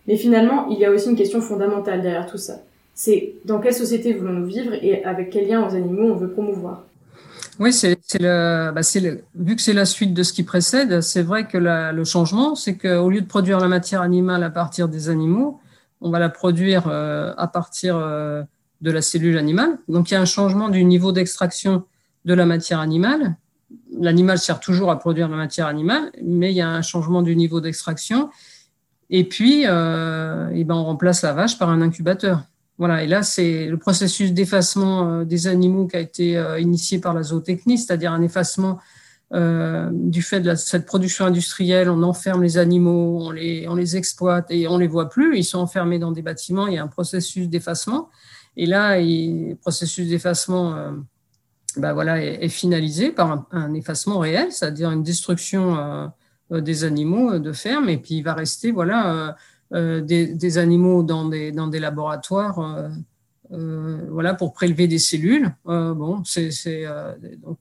Mais 0.06 0.16
finalement, 0.16 0.68
il 0.68 0.78
y 0.78 0.84
a 0.84 0.90
aussi 0.90 1.10
une 1.10 1.16
question 1.16 1.40
fondamentale 1.40 2.00
derrière 2.00 2.26
tout 2.26 2.38
ça. 2.38 2.62
C'est 2.94 3.34
dans 3.44 3.58
quelle 3.58 3.74
société 3.74 4.14
voulons-nous 4.14 4.46
vivre 4.46 4.72
et 4.72 5.04
avec 5.04 5.30
quels 5.30 5.48
liens 5.48 5.68
aux 5.68 5.74
animaux 5.74 6.12
on 6.12 6.16
veut 6.16 6.30
promouvoir? 6.30 6.84
Oui, 7.58 7.72
c'est 7.72 7.96
le, 8.20 8.70
bah 8.70 8.82
vu 9.34 9.56
que 9.56 9.62
c'est 9.62 9.72
la 9.72 9.86
suite 9.86 10.12
de 10.12 10.22
ce 10.22 10.32
qui 10.32 10.42
précède, 10.42 11.00
c'est 11.00 11.22
vrai 11.22 11.46
que 11.46 11.56
le 11.58 12.04
changement, 12.04 12.54
c'est 12.54 12.76
qu'au 12.76 13.08
lieu 13.08 13.22
de 13.22 13.26
produire 13.26 13.60
la 13.60 13.68
matière 13.68 14.02
animale 14.02 14.42
à 14.42 14.50
partir 14.50 14.88
des 14.88 15.08
animaux, 15.08 15.58
on 16.00 16.10
va 16.10 16.18
la 16.18 16.28
produire 16.28 16.88
euh, 16.88 17.32
à 17.36 17.46
partir 17.46 17.96
euh, 17.96 18.42
de 18.80 18.90
la 18.90 19.02
cellule 19.02 19.38
animale. 19.38 19.78
Donc 19.88 20.10
il 20.10 20.14
y 20.14 20.16
a 20.16 20.20
un 20.20 20.26
changement 20.26 20.68
du 20.68 20.84
niveau 20.84 21.12
d'extraction 21.12 21.84
de 22.24 22.34
la 22.34 22.46
matière 22.46 22.80
animale. 22.80 23.36
L'animal 23.98 24.38
sert 24.38 24.60
toujours 24.60 24.90
à 24.90 24.98
produire 24.98 25.28
la 25.28 25.36
matière 25.36 25.66
animale, 25.66 26.12
mais 26.22 26.52
il 26.52 26.56
y 26.56 26.60
a 26.60 26.68
un 26.68 26.82
changement 26.82 27.22
du 27.22 27.34
niveau 27.36 27.60
d'extraction. 27.60 28.30
Et 29.10 29.24
puis, 29.24 29.64
euh, 29.66 30.50
et 30.50 30.64
ben 30.64 30.74
on 30.74 30.84
remplace 30.84 31.22
la 31.22 31.32
vache 31.32 31.58
par 31.58 31.70
un 31.70 31.80
incubateur. 31.80 32.42
Voilà, 32.78 33.02
et 33.02 33.06
là, 33.06 33.22
c'est 33.22 33.66
le 33.66 33.78
processus 33.78 34.32
d'effacement 34.32 35.08
euh, 35.08 35.24
des 35.24 35.46
animaux 35.46 35.86
qui 35.86 35.96
a 35.96 36.00
été 36.00 36.36
euh, 36.36 36.60
initié 36.60 36.98
par 36.98 37.14
la 37.14 37.22
zootechnie, 37.22 37.78
c'est-à-dire 37.78 38.12
un 38.12 38.22
effacement 38.22 38.78
du 39.32 40.22
fait 40.22 40.38
de 40.38 40.54
cette 40.54 40.86
production 40.86 41.24
industrielle. 41.24 41.90
On 41.90 42.04
enferme 42.04 42.44
les 42.44 42.58
animaux, 42.58 43.18
on 43.22 43.32
les, 43.32 43.66
on 43.68 43.74
les 43.74 43.96
exploite 43.96 44.46
et 44.50 44.68
on 44.68 44.78
les 44.78 44.86
voit 44.86 45.08
plus. 45.08 45.36
Ils 45.36 45.42
sont 45.42 45.58
enfermés 45.58 45.98
dans 45.98 46.12
des 46.12 46.22
bâtiments. 46.22 46.68
Il 46.68 46.74
y 46.74 46.78
a 46.78 46.84
un 46.84 46.86
processus 46.86 47.48
d'effacement. 47.48 48.08
Et 48.56 48.66
là, 48.66 48.98
le 48.98 49.54
processus 49.54 50.08
d'effacement 50.08 50.94
bah 51.76 51.92
voilà, 51.92 52.22
est, 52.24 52.48
finalisé 52.48 53.10
par 53.10 53.46
un, 53.50 53.74
effacement 53.74 54.18
réel, 54.18 54.50
c'est-à-dire 54.50 54.90
une 54.90 55.02
destruction 55.02 56.10
des 56.50 56.84
animaux 56.84 57.38
de 57.38 57.52
ferme, 57.52 57.88
et 57.88 57.98
puis 57.98 58.16
il 58.16 58.22
va 58.22 58.34
rester 58.34 58.72
voilà, 58.72 59.36
des, 59.70 60.58
animaux 60.58 61.02
dans 61.02 61.28
des, 61.28 61.78
laboratoires 61.78 62.90
voilà, 63.50 64.34
pour 64.34 64.54
prélever 64.54 64.88
des 64.88 64.98
cellules. 64.98 65.54
bon, 65.64 66.22
c'est 66.24 66.50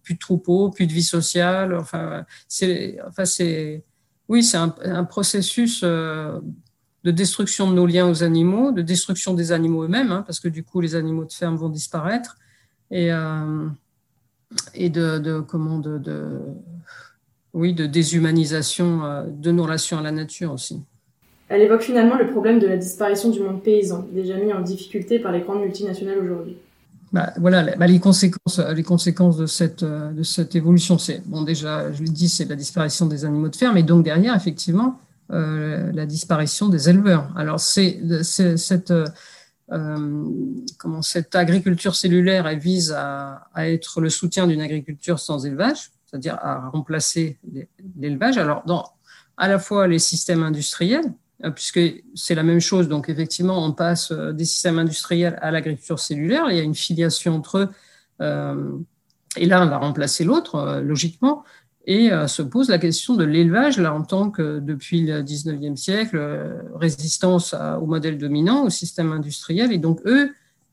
plus 0.04 0.14
de 0.14 0.20
troupeaux, 0.20 0.70
plus 0.70 0.88
de 0.88 0.94
vie 0.94 1.04
sociale. 1.04 1.76
Enfin, 1.76 2.26
c'est 2.48 2.98
enfin, 3.06 3.24
oui, 4.28 4.44
c'est 4.44 4.58
un, 4.58 5.04
processus 5.04 5.84
de 7.06 7.12
destruction 7.12 7.70
de 7.70 7.76
nos 7.76 7.86
liens 7.86 8.10
aux 8.10 8.24
animaux, 8.24 8.72
de 8.72 8.82
destruction 8.82 9.36
des 9.36 9.52
animaux 9.52 9.84
eux-mêmes, 9.84 10.12
hein, 10.12 10.24
parce 10.26 10.40
que 10.40 10.48
du 10.48 10.64
coup, 10.64 10.82
les 10.82 10.96
animaux 10.96 11.24
de 11.24 11.32
ferme 11.32 11.56
vont 11.56 11.70
disparaître, 11.70 12.36
et, 12.90 13.14
euh, 13.14 13.68
et 14.74 14.90
de, 14.90 15.20
de, 15.20 15.40
comment, 15.40 15.78
de, 15.78 16.00
de, 16.00 16.40
oui, 17.54 17.76
de 17.76 17.86
déshumanisation 17.86 19.06
euh, 19.06 19.24
de 19.28 19.52
nos 19.52 19.64
relations 19.64 20.00
à 20.00 20.02
la 20.02 20.12
nature 20.12 20.52
aussi. 20.52 20.82
Elle 21.48 21.62
évoque 21.62 21.84
finalement 21.84 22.18
le 22.18 22.32
problème 22.32 22.58
de 22.58 22.66
la 22.66 22.78
disparition 22.78 23.30
du 23.30 23.40
monde 23.40 23.62
paysan, 23.62 24.08
déjà 24.12 24.36
mis 24.38 24.52
en 24.52 24.62
difficulté 24.62 25.20
par 25.20 25.32
les 25.32 25.42
grandes 25.42 25.62
multinationales 25.62 26.18
aujourd'hui. 26.18 26.58
Bah, 27.14 27.34
voilà, 27.38 27.76
bah, 27.78 27.86
les 27.86 28.00
conséquences, 28.00 28.58
les 28.58 28.84
conséquences 28.84 29.38
de 29.38 29.46
cette, 29.46 29.84
de 29.84 30.24
cette 30.24 30.56
évolution, 30.56 30.98
c'est 30.98 31.22
bon 31.28 31.44
déjà, 31.44 31.92
je 31.92 32.02
l'ai 32.02 32.10
dit, 32.10 32.30
c'est 32.30 32.50
la 32.50 32.56
disparition 32.56 33.06
des 33.06 33.26
animaux 33.26 33.50
de 33.50 33.56
ferme, 33.56 33.78
et 33.78 33.84
donc 33.84 34.04
derrière, 34.04 34.36
effectivement, 34.36 35.00
euh, 35.32 35.92
la 35.92 36.06
disparition 36.06 36.70
des 36.70 36.88
éleveurs. 36.88 37.32
Alors 37.36 37.60
c'est 37.60 38.00
cette 38.24 38.94
euh, 39.72 40.26
cette 41.02 41.34
agriculture 41.34 41.96
cellulaire 41.96 42.46
elle 42.46 42.60
vise 42.60 42.92
à, 42.96 43.50
être 43.58 44.02
le 44.02 44.12
soutien 44.12 44.46
d'une 44.46 44.62
agriculture 44.62 45.18
sans 45.18 45.44
élevage, 45.48 45.90
c'est-à-dire 46.06 46.38
à 46.40 46.70
remplacer 46.70 47.40
l'élevage. 47.98 48.38
Alors 48.38 48.62
dans 48.68 48.86
à 49.38 49.48
la 49.48 49.58
fois 49.58 49.88
les 49.88 49.98
systèmes 49.98 50.44
industriels, 50.44 51.12
euh, 51.44 51.50
puisque 51.50 51.80
c'est 52.14 52.36
la 52.36 52.44
même 52.44 52.62
chose. 52.62 52.88
Donc 52.88 53.10
effectivement, 53.10 53.66
on 53.66 53.72
passe 53.72 54.12
des 54.12 54.46
systèmes 54.46 54.78
industriels 54.78 55.40
à 55.42 55.50
l'agriculture 55.50 56.00
cellulaire. 56.00 56.52
Il 56.52 56.58
y 56.58 56.60
a 56.60 56.64
une 56.64 56.76
filiation 56.76 57.34
entre 57.34 57.58
eux. 57.58 57.70
Et 59.38 59.48
l'un 59.48 59.66
va 59.66 59.78
remplacer 59.80 60.24
l'autre, 60.24 60.82
logiquement. 60.82 61.44
Et 61.88 62.12
euh, 62.12 62.28
se 62.28 62.42
pose 62.42 62.70
la 62.70 62.80
question 62.80 63.16
de 63.16 63.24
l'élevage, 63.24 63.78
là, 63.78 63.94
en 63.94 64.02
tant 64.02 64.32
que, 64.32 64.60
depuis 64.60 65.02
le 65.02 65.22
19e 65.22 65.76
siècle, 65.76 66.18
euh, 66.18 66.62
résistance 66.74 67.54
au 67.54 67.86
modèle 67.86 68.18
dominant, 68.18 68.66
au 68.66 68.70
système 68.70 69.12
industriel. 69.12 69.72
Et 69.72 69.78
donc, 69.78 70.02
eux, 70.06 70.32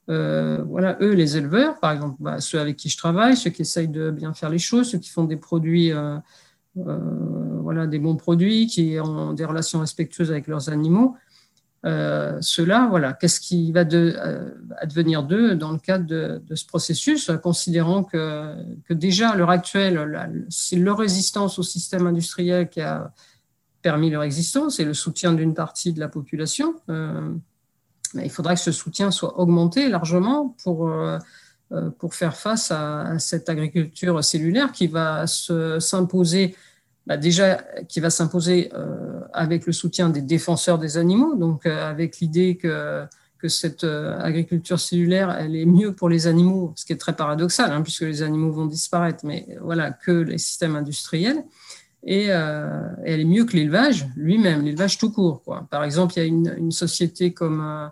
euh, 0.09 0.63
voilà, 0.67 0.97
eux, 1.03 1.13
les 1.13 1.37
éleveurs, 1.37 1.79
par 1.81 1.93
exemple, 1.93 2.17
bah, 2.19 2.41
ceux 2.41 2.59
avec 2.59 2.77
qui 2.77 2.89
je 2.89 2.97
travaille, 2.97 3.37
ceux 3.37 3.51
qui 3.51 3.63
essayent 3.63 3.89
de 3.89 4.11
bien 4.11 4.33
faire 4.33 4.49
les 4.49 4.59
choses, 4.59 4.91
ceux 4.91 4.99
qui 4.99 5.11
font 5.11 5.25
des 5.25 5.37
produits, 5.37 5.93
voilà, 6.75 7.87
des 7.87 7.99
bons 7.99 8.17
produits, 8.17 8.67
qui 8.67 8.97
ont 8.99 9.35
des 9.35 9.45
relations 9.45 9.81
respectueuses 9.81 10.31
avec 10.31 10.47
leurs 10.47 10.71
animaux, 10.71 11.15
euh, 11.85 12.39
cela, 12.41 12.87
voilà, 12.89 13.13
qu'est-ce 13.13 13.41
qui 13.41 13.73
va 13.73 13.85
de, 13.85 14.15
euh, 14.17 15.23
d'eux 15.23 15.55
dans 15.57 15.73
le 15.73 15.79
cadre 15.79 16.07
de, 16.07 16.55
ce 16.55 16.65
processus, 16.65 17.31
considérant 17.43 18.05
que, 18.05 18.55
que 18.89 18.95
déjà 18.95 19.31
à 19.31 19.37
l'heure 19.37 19.51
actuelle, 19.51 20.39
c'est 20.49 20.77
leur 20.77 20.99
résistance 20.99 21.59
au 21.59 21.63
système 21.63 22.07
industriel 22.07 22.69
qui 22.69 22.81
a 22.81 23.13
permis 23.83 24.11
leur 24.11 24.23
existence 24.23 24.79
et 24.79 24.85
le 24.85 24.95
soutien 24.95 25.33
d'une 25.33 25.55
partie 25.55 25.93
de 25.93 25.99
la 25.99 26.09
population. 26.09 26.75
Euh, 26.89 27.35
il 28.15 28.31
faudra 28.31 28.55
que 28.55 28.61
ce 28.61 28.73
soutien 28.73 29.11
soit 29.11 29.41
augmenté 29.41 29.89
largement 29.89 30.55
pour, 30.63 30.89
euh, 30.89 31.19
pour 31.99 32.15
faire 32.15 32.37
face 32.37 32.71
à, 32.71 33.19
cette 33.19 33.49
agriculture 33.49 34.23
cellulaire 34.23 34.71
qui 34.71 34.87
va 34.87 35.27
s'imposer 35.27 36.55
bah 37.07 37.17
déjà 37.17 37.65
qui 37.89 38.01
va 38.01 38.11
s'imposer 38.11 38.71
euh, 38.75 39.21
avec 39.33 39.67
le 39.67 39.73
soutien 39.73 40.09
des 40.09 40.23
défenseurs 40.23 40.79
des 40.79 40.99
animaux, 40.99 41.35
donc 41.35 41.67
euh, 41.67 41.91
avec 41.91 42.21
l'idée 42.21 42.57
que, 42.57 43.05
que 43.43 43.49
cette 43.49 43.83
euh, 43.83 44.17
agriculture 44.21 44.79
cellulaire, 44.79 45.37
elle 45.37 45.57
est 45.57 45.67
mieux 45.67 45.93
pour 45.93 46.09
les 46.09 46.29
animaux, 46.29 46.73
ce 46.77 46.87
qui 46.87 46.93
est 46.93 46.97
très 46.97 47.15
paradoxal, 47.15 47.73
hein, 47.73 47.83
puisque 47.83 48.03
les 48.03 48.23
animaux 48.23 48.53
vont 48.53 48.67
disparaître, 48.67 49.27
mais 49.27 49.47
voilà, 49.61 49.91
que 49.91 50.13
les 50.13 50.39
systèmes 50.39 50.77
industriels. 50.77 51.43
Et, 52.05 52.27
euh, 52.31 52.89
elle 53.05 53.21
est 53.21 53.25
mieux 53.25 53.45
que 53.45 53.57
l'élevage 53.57 54.07
lui-même, 54.17 54.63
l'élevage 54.63 54.97
tout 54.97 55.11
court. 55.11 55.43
Quoi. 55.43 55.67
Par 55.71 55.83
exemple, 55.83 56.15
il 56.17 56.19
y 56.21 56.23
a 56.23 56.27
une, 56.27 56.55
une 56.57 56.71
société 56.71 57.33
comme 57.33 57.61
euh, 57.61 57.89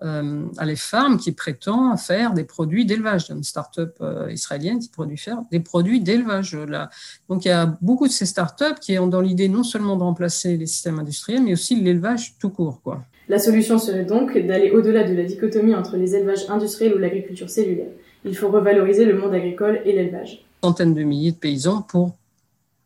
à 0.00 0.64
les 0.64 0.76
Farm 0.76 1.18
qui 1.18 1.32
prétend 1.32 1.96
faire 1.96 2.34
des 2.34 2.44
produits 2.44 2.84
d'élevage, 2.84 3.30
une 3.30 3.44
start-up 3.44 3.96
euh, 4.00 4.30
israélienne 4.30 4.78
qui 4.80 4.88
produit 4.88 5.16
faire 5.16 5.38
des 5.50 5.60
produits 5.60 6.00
d'élevage. 6.00 6.54
Là. 6.54 6.90
Donc 7.28 7.44
il 7.44 7.48
y 7.48 7.52
a 7.52 7.66
beaucoup 7.80 8.06
de 8.06 8.12
ces 8.12 8.26
start-up 8.26 8.80
qui 8.80 8.98
ont 8.98 9.06
dans 9.06 9.20
l'idée 9.20 9.48
non 9.48 9.62
seulement 9.62 9.96
de 9.96 10.02
remplacer 10.02 10.56
les 10.56 10.66
systèmes 10.66 10.98
industriels, 10.98 11.42
mais 11.42 11.52
aussi 11.52 11.76
l'élevage 11.76 12.36
tout 12.38 12.50
court. 12.50 12.80
Quoi. 12.82 13.04
La 13.28 13.38
solution 13.38 13.78
serait 13.78 14.04
donc 14.04 14.36
d'aller 14.36 14.70
au-delà 14.70 15.04
de 15.04 15.14
la 15.14 15.24
dichotomie 15.24 15.74
entre 15.74 15.96
les 15.96 16.14
élevages 16.14 16.46
industriels 16.48 16.94
ou 16.94 16.98
l'agriculture 16.98 17.48
cellulaire. 17.48 17.90
Il 18.24 18.36
faut 18.36 18.48
revaloriser 18.48 19.04
le 19.04 19.16
monde 19.16 19.34
agricole 19.34 19.80
et 19.84 19.92
l'élevage. 19.92 20.44
Centaines 20.62 20.94
de 20.94 21.02
milliers 21.02 21.32
de 21.32 21.36
paysans 21.36 21.82
pour 21.82 22.16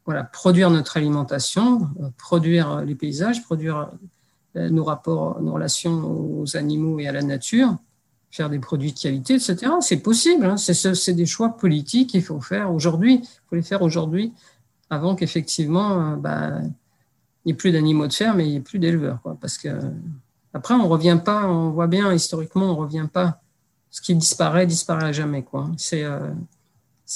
voilà, 0.05 0.25
produire 0.25 0.71
notre 0.71 0.97
alimentation, 0.97 1.83
euh, 2.01 2.09
produire 2.17 2.83
les 2.85 2.95
paysages, 2.95 3.43
produire 3.43 3.79
euh, 3.79 3.97
nos 4.71 4.85
rapports, 4.85 5.41
nos 5.41 5.53
relations 5.53 6.41
aux 6.41 6.57
animaux 6.57 6.99
et 6.99 7.09
à 7.09 7.13
la 7.13 7.23
nature, 7.23 7.77
faire 8.31 8.51
des 8.51 8.59
produits 8.59 8.93
de 8.93 8.99
qualité, 8.99 9.35
etc. 9.35 9.73
C'est 9.81 10.03
possible. 10.03 10.45
Hein. 10.45 10.57
C'est 10.57 11.15
des 11.15 11.27
choix 11.27 11.57
politiques 11.57 12.11
qu'il 12.11 12.23
faut 12.23 12.41
faire 12.41 12.73
aujourd'hui. 12.73 13.21
Il 13.23 13.49
faut 13.49 13.57
les 13.57 13.63
faire 13.63 13.83
aujourd'hui 13.83 14.33
avant 14.91 15.15
qu'effectivement, 15.15 16.13
euh, 16.13 16.17
bah, 16.17 16.53
il 16.63 17.47
n'y 17.47 17.53
ait 17.53 17.57
plus 17.57 17.73
d'animaux 17.73 18.07
de 18.07 18.13
ferme 18.13 18.41
et 18.41 18.45
il 18.45 18.51
n'y 18.51 18.57
ait 18.57 18.61
plus 18.61 18.79
d'éleveurs. 18.79 19.21
Parce 19.41 19.59
que 19.59 19.69
après, 20.55 20.75
on 20.75 20.89
revient 20.89 21.21
pas, 21.23 21.47
on 21.47 21.71
voit 21.71 21.87
bien 21.87 22.13
historiquement, 22.13 22.73
on 22.73 22.77
revient 22.77 23.07
pas. 23.13 23.41
Ce 23.91 24.01
qui 24.01 24.15
disparaît, 24.15 24.67
disparaît 24.67 25.07
à 25.07 25.13
jamais. 25.13 25.45
C'est 25.77 26.05
euh, 26.05 26.29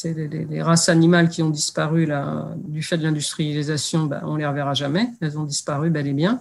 les, 0.05 0.63
races 0.63 0.89
animales 0.89 1.29
qui 1.29 1.43
ont 1.43 1.51
disparu 1.51 2.09
du 2.57 2.83
fait 2.83 2.97
de 2.97 3.03
l'industrialisation, 3.03 4.07
bah, 4.07 4.23
on 4.25 4.37
les 4.37 4.47
reverra 4.47 4.75
jamais. 4.75 5.11
Elles 5.21 5.39
ont 5.39 5.45
disparu 5.45 5.91
bel 5.91 6.07
et 6.07 6.15
bien. 6.15 6.41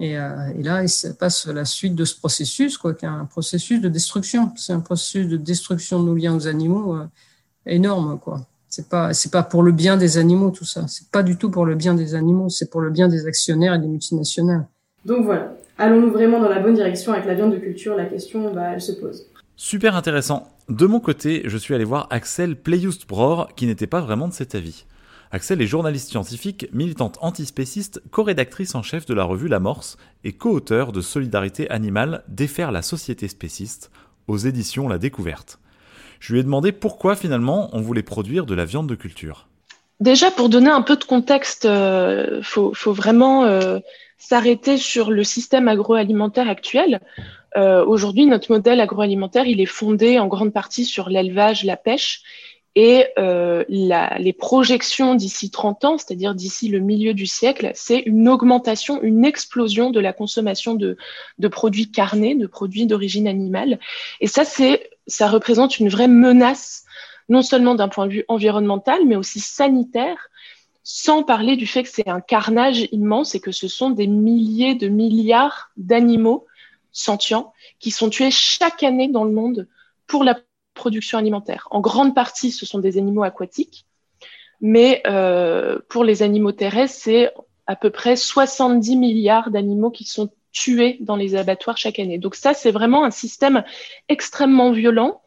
Et, 0.00 0.18
euh, 0.18 0.48
et, 0.58 0.62
là, 0.62 0.82
il 0.82 0.88
se 0.88 1.08
passe 1.08 1.46
la 1.46 1.66
suite 1.66 1.94
de 1.94 2.06
ce 2.06 2.16
processus, 2.16 2.78
quoi, 2.78 2.94
qui 2.94 3.04
est 3.04 3.08
un 3.08 3.26
processus 3.26 3.80
de 3.80 3.88
destruction. 3.88 4.50
C'est 4.56 4.72
un 4.72 4.80
processus 4.80 5.28
de 5.28 5.36
destruction 5.36 6.02
de 6.02 6.06
nos 6.06 6.14
liens 6.14 6.34
aux 6.34 6.48
animaux 6.48 6.96
euh, 6.96 7.06
énorme, 7.66 8.18
quoi. 8.18 8.46
C'est 8.68 8.88
pas, 8.88 9.12
c'est 9.12 9.30
pas 9.30 9.42
pour 9.42 9.62
le 9.62 9.72
bien 9.72 9.96
des 9.96 10.16
animaux 10.16 10.50
tout 10.50 10.64
ça. 10.64 10.86
C'est 10.88 11.08
pas 11.10 11.22
du 11.22 11.36
tout 11.36 11.50
pour 11.50 11.66
le 11.66 11.74
bien 11.74 11.94
des 11.94 12.14
animaux. 12.14 12.48
C'est 12.48 12.70
pour 12.70 12.80
le 12.80 12.90
bien 12.90 13.08
des 13.08 13.26
actionnaires 13.26 13.74
et 13.74 13.78
des 13.78 13.88
multinationales. 13.88 14.66
Donc 15.04 15.24
voilà. 15.24 15.52
Allons-nous 15.76 16.12
vraiment 16.12 16.40
dans 16.40 16.48
la 16.48 16.60
bonne 16.60 16.74
direction 16.74 17.12
avec 17.12 17.26
la 17.26 17.34
viande 17.34 17.52
de 17.52 17.58
culture? 17.58 17.96
La 17.96 18.04
question, 18.04 18.54
bah, 18.54 18.70
elle 18.74 18.80
se 18.80 18.92
pose. 18.92 19.26
Super 19.56 19.96
intéressant. 19.96 20.48
De 20.68 20.86
mon 20.86 21.00
côté, 21.00 21.42
je 21.46 21.58
suis 21.58 21.74
allé 21.74 21.84
voir 21.84 22.06
Axel 22.10 22.54
Playust-Bror, 22.54 23.54
qui 23.56 23.66
n'était 23.66 23.88
pas 23.88 24.00
vraiment 24.00 24.28
de 24.28 24.32
cet 24.32 24.54
avis. 24.54 24.84
Axel 25.32 25.62
est 25.62 25.66
journaliste 25.68 26.10
scientifique, 26.10 26.66
militante 26.72 27.16
antispéciste, 27.20 28.02
co-rédactrice 28.10 28.74
en 28.74 28.82
chef 28.82 29.06
de 29.06 29.14
la 29.14 29.22
revue 29.22 29.46
L'Amorce 29.46 29.96
et 30.24 30.32
co-auteur 30.32 30.90
de 30.90 31.00
Solidarité 31.00 31.70
animale, 31.70 32.24
défaire 32.26 32.72
la 32.72 32.82
société 32.82 33.28
spéciste 33.28 33.92
aux 34.26 34.38
éditions 34.38 34.88
La 34.88 34.98
Découverte. 34.98 35.60
Je 36.18 36.32
lui 36.32 36.40
ai 36.40 36.42
demandé 36.42 36.72
pourquoi 36.72 37.14
finalement 37.14 37.70
on 37.72 37.80
voulait 37.80 38.02
produire 38.02 38.44
de 38.44 38.56
la 38.56 38.64
viande 38.64 38.88
de 38.88 38.96
culture. 38.96 39.46
Déjà, 40.00 40.32
pour 40.32 40.48
donner 40.48 40.70
un 40.70 40.82
peu 40.82 40.96
de 40.96 41.04
contexte, 41.04 41.62
il 41.62 41.70
euh, 41.70 42.42
faut, 42.42 42.72
vraiment 42.86 43.44
euh, 43.44 43.78
s'arrêter 44.18 44.78
sur 44.78 45.12
le 45.12 45.22
système 45.22 45.68
agroalimentaire 45.68 46.48
actuel. 46.48 47.00
Euh, 47.56 47.84
aujourd'hui, 47.84 48.26
notre 48.26 48.50
modèle 48.50 48.80
agroalimentaire, 48.80 49.46
il 49.46 49.60
est 49.60 49.66
fondé 49.66 50.18
en 50.18 50.26
grande 50.26 50.52
partie 50.52 50.84
sur 50.84 51.08
l'élevage, 51.08 51.62
la 51.62 51.76
pêche 51.76 52.22
et 52.82 53.08
euh, 53.18 53.62
les 53.68 54.32
projections 54.32 55.14
d'ici 55.14 55.50
30 55.50 55.84
ans, 55.84 55.98
c'est-à-dire 55.98 56.34
d'ici 56.34 56.68
le 56.68 56.78
milieu 56.78 57.12
du 57.12 57.26
siècle, 57.26 57.72
c'est 57.74 57.98
une 57.98 58.26
augmentation, 58.26 59.02
une 59.02 59.26
explosion 59.26 59.90
de 59.90 60.00
la 60.00 60.14
consommation 60.14 60.74
de, 60.74 60.96
de 61.38 61.48
produits 61.48 61.90
carnés, 61.90 62.34
de 62.34 62.46
produits 62.46 62.86
d'origine 62.86 63.28
animale. 63.28 63.80
Et 64.22 64.28
ça, 64.28 64.46
c'est, 64.46 64.88
ça 65.06 65.28
représente 65.28 65.78
une 65.78 65.90
vraie 65.90 66.08
menace, 66.08 66.84
non 67.28 67.42
seulement 67.42 67.74
d'un 67.74 67.88
point 67.88 68.06
de 68.06 68.12
vue 68.12 68.24
environnemental, 68.28 69.00
mais 69.04 69.16
aussi 69.16 69.40
sanitaire, 69.40 70.30
sans 70.82 71.22
parler 71.22 71.56
du 71.56 71.66
fait 71.66 71.82
que 71.82 71.90
c'est 71.90 72.08
un 72.08 72.22
carnage 72.22 72.88
immense 72.92 73.34
et 73.34 73.40
que 73.40 73.52
ce 73.52 73.68
sont 73.68 73.90
des 73.90 74.06
milliers 74.06 74.74
de 74.74 74.88
milliards 74.88 75.70
d'animaux 75.76 76.46
sentients 76.92 77.52
qui 77.78 77.90
sont 77.90 78.08
tués 78.08 78.30
chaque 78.30 78.82
année 78.82 79.08
dans 79.08 79.24
le 79.24 79.32
monde 79.32 79.68
pour 80.06 80.24
la 80.24 80.40
production 80.80 81.18
alimentaire. 81.18 81.68
En 81.70 81.80
grande 81.80 82.14
partie, 82.14 82.50
ce 82.50 82.64
sont 82.64 82.78
des 82.78 82.96
animaux 82.96 83.22
aquatiques, 83.22 83.84
mais 84.62 85.02
euh, 85.06 85.78
pour 85.90 86.04
les 86.04 86.22
animaux 86.22 86.52
terrestres, 86.52 86.98
c'est 86.98 87.32
à 87.66 87.76
peu 87.76 87.90
près 87.90 88.16
70 88.16 88.96
milliards 88.96 89.50
d'animaux 89.50 89.90
qui 89.90 90.04
sont 90.04 90.30
tués 90.52 90.96
dans 91.00 91.16
les 91.16 91.36
abattoirs 91.36 91.76
chaque 91.76 91.98
année. 91.98 92.18
Donc 92.18 92.34
ça, 92.34 92.54
c'est 92.54 92.70
vraiment 92.70 93.04
un 93.04 93.10
système 93.10 93.62
extrêmement 94.08 94.72
violent 94.72 95.20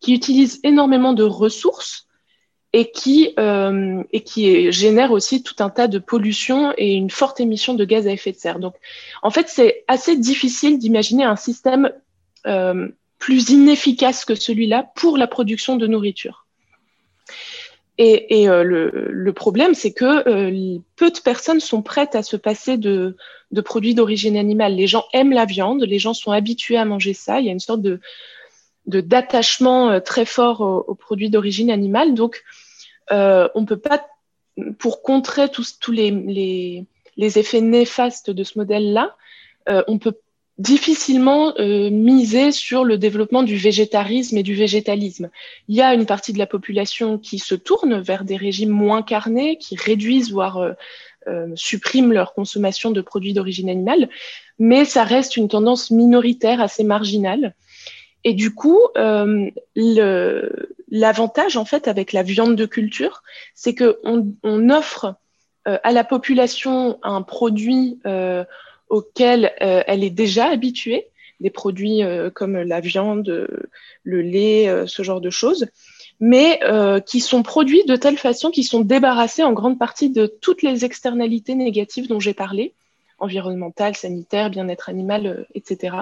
qui 0.00 0.14
utilise 0.14 0.58
énormément 0.64 1.12
de 1.12 1.22
ressources 1.22 2.08
et 2.72 2.90
qui, 2.90 3.34
euh, 3.38 4.02
et 4.10 4.22
qui 4.22 4.72
génère 4.72 5.12
aussi 5.12 5.42
tout 5.42 5.54
un 5.60 5.70
tas 5.70 5.86
de 5.86 5.98
pollutions 5.98 6.72
et 6.78 6.94
une 6.94 7.10
forte 7.10 7.40
émission 7.40 7.74
de 7.74 7.84
gaz 7.84 8.06
à 8.08 8.10
effet 8.10 8.32
de 8.32 8.38
serre. 8.38 8.58
Donc, 8.58 8.74
en 9.22 9.30
fait, 9.30 9.48
c'est 9.48 9.84
assez 9.86 10.16
difficile 10.16 10.78
d'imaginer 10.78 11.24
un 11.24 11.36
système 11.36 11.92
euh, 12.46 12.88
plus 13.18 13.50
inefficace 13.50 14.24
que 14.24 14.34
celui-là 14.34 14.90
pour 14.94 15.16
la 15.16 15.26
production 15.26 15.76
de 15.76 15.86
nourriture. 15.86 16.44
Et, 17.96 18.48
euh, 18.48 18.64
le, 18.64 19.32
problème, 19.32 19.74
c'est 19.74 19.92
que 19.92 20.28
euh, 20.28 20.78
peu 20.96 21.10
de 21.10 21.18
personnes 21.20 21.60
sont 21.60 21.80
prêtes 21.80 22.16
à 22.16 22.22
se 22.24 22.36
passer 22.36 22.76
de, 22.76 23.16
produits 23.64 23.94
d'origine 23.94 24.36
animale. 24.36 24.74
Les 24.74 24.88
gens 24.88 25.04
aiment 25.12 25.32
la 25.32 25.44
viande, 25.44 25.82
les 25.82 26.00
gens 26.00 26.14
sont 26.14 26.32
habitués 26.32 26.76
à 26.76 26.84
manger 26.84 27.14
ça. 27.14 27.38
Il 27.38 27.46
y 27.46 27.48
a 27.48 27.52
une 27.52 27.60
sorte 27.60 27.82
de 27.82 28.00
d'attachement 28.86 29.90
euh, 29.90 30.00
très 30.00 30.26
fort 30.26 30.60
aux, 30.60 30.94
produits 30.94 31.30
d'origine 31.30 31.70
animale. 31.70 32.14
Donc, 32.14 32.42
on 33.10 33.64
peut 33.64 33.78
pas, 33.78 34.04
pour 34.78 35.02
contrer 35.02 35.48
tous, 35.48 35.78
les, 35.88 36.10
les, 37.16 37.38
effets 37.38 37.60
néfastes 37.60 38.30
de 38.30 38.44
ce 38.44 38.58
modèle-là, 38.58 39.16
on 39.86 39.98
peut 39.98 40.18
difficilement 40.58 41.52
euh, 41.58 41.90
miser 41.90 42.52
sur 42.52 42.84
le 42.84 42.96
développement 42.96 43.42
du 43.42 43.56
végétarisme 43.56 44.36
et 44.36 44.42
du 44.44 44.54
végétalisme. 44.54 45.30
Il 45.68 45.74
y 45.74 45.82
a 45.82 45.94
une 45.94 46.06
partie 46.06 46.32
de 46.32 46.38
la 46.38 46.46
population 46.46 47.18
qui 47.18 47.38
se 47.38 47.54
tourne 47.56 48.00
vers 48.00 48.24
des 48.24 48.36
régimes 48.36 48.70
moins 48.70 49.02
carnés, 49.02 49.58
qui 49.58 49.76
réduisent, 49.76 50.30
voire 50.30 50.58
euh, 50.58 50.72
euh, 51.26 51.48
suppriment 51.54 52.12
leur 52.12 52.34
consommation 52.34 52.90
de 52.90 53.00
produits 53.00 53.32
d'origine 53.32 53.70
animale, 53.70 54.10
mais 54.58 54.84
ça 54.84 55.04
reste 55.04 55.38
une 55.38 55.48
tendance 55.48 55.90
minoritaire 55.90 56.60
assez 56.60 56.84
marginale. 56.84 57.54
Et 58.24 58.34
du 58.34 58.54
coup, 58.54 58.78
euh, 58.98 59.50
l'avantage 60.90 61.56
en 61.56 61.64
fait 61.64 61.88
avec 61.88 62.12
la 62.12 62.22
viande 62.22 62.56
de 62.56 62.66
culture, 62.66 63.22
c'est 63.54 63.74
que 63.74 63.98
on, 64.04 64.34
on 64.42 64.68
offre 64.68 65.14
euh, 65.66 65.78
à 65.82 65.92
la 65.92 66.04
population 66.04 66.98
un 67.02 67.22
produit 67.22 67.98
euh, 68.94 68.98
auquel 68.98 69.52
euh, 69.60 69.82
elle 69.86 70.04
est 70.04 70.10
déjà 70.10 70.46
habituée, 70.46 71.08
des 71.40 71.50
produits 71.50 72.02
euh, 72.02 72.30
comme 72.30 72.56
la 72.56 72.80
viande, 72.80 73.48
le 74.04 74.22
lait, 74.22 74.68
euh, 74.68 74.86
ce 74.86 75.02
genre 75.02 75.20
de 75.20 75.30
choses, 75.30 75.66
mais 76.20 76.60
qui 77.06 77.20
sont 77.20 77.42
produits 77.42 77.84
de 77.86 77.96
telle 77.96 78.16
façon 78.16 78.50
qu'ils 78.50 78.64
sont 78.64 78.80
débarrassés 78.80 79.42
en 79.42 79.52
grande 79.52 79.78
partie 79.78 80.10
de 80.10 80.26
toutes 80.26 80.62
les 80.62 80.84
externalités 80.84 81.56
négatives 81.56 82.08
dont 82.08 82.20
j'ai 82.20 82.34
parlé, 82.34 82.72
environnementales, 83.18 83.96
sanitaires, 83.96 84.48
bien-être 84.48 84.88
animal, 84.88 85.46
etc. 85.54 85.96